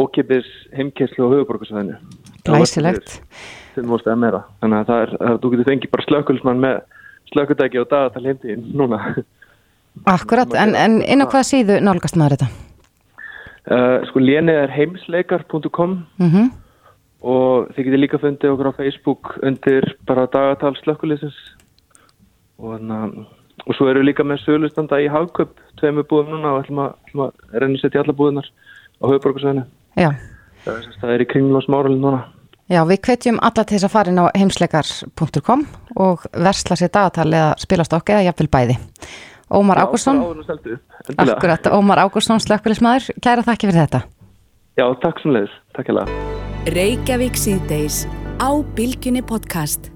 [0.00, 1.98] ókipis heimkesslu og höfuborgarsvæðinu.
[4.20, 4.44] Meira.
[4.62, 6.80] Þannig að það er, að þú getur fengið bara slökkulismann með
[7.30, 9.02] slökkutæki og dagatal heimtíðin núna.
[10.10, 12.50] Akkurat, en, en inn á hvaða síðu nálgast maður þetta?
[13.70, 16.50] Uh, sko lénið er heimsleikar.com Mm
[17.20, 21.36] og þið getur líka fundið okkur á Facebook undir bara dagatal slökkulisins
[22.56, 23.26] og, hana,
[23.66, 26.92] og svo eru við líka með sölustanda í Hagköp, tveimur búðum núna og ætlum að,
[27.06, 29.64] ætlum að reyna að setja alla búðunar á höfuborgarsvæðinu.
[30.00, 30.10] Já.
[30.64, 32.20] Það það er í kringlun og smáralinn núna.
[32.70, 35.64] Já, við hvetjum alla til þess að fara inn á heimsleikar.com
[36.04, 38.78] og versla sér dagatal eða spilast okkur eða jafnvel bæði.
[39.50, 40.22] Ómar Ágúrsson,
[41.18, 44.04] akkurat, Ómar Ágúrsson, slökkulismæður, kæra þakki fyrir þetta.
[44.78, 45.56] Já, takk sem leiðis.
[45.74, 46.06] Takk hella.
[46.70, 48.04] Reykjavík síðdeis
[48.38, 49.90] á Bilginni podcast.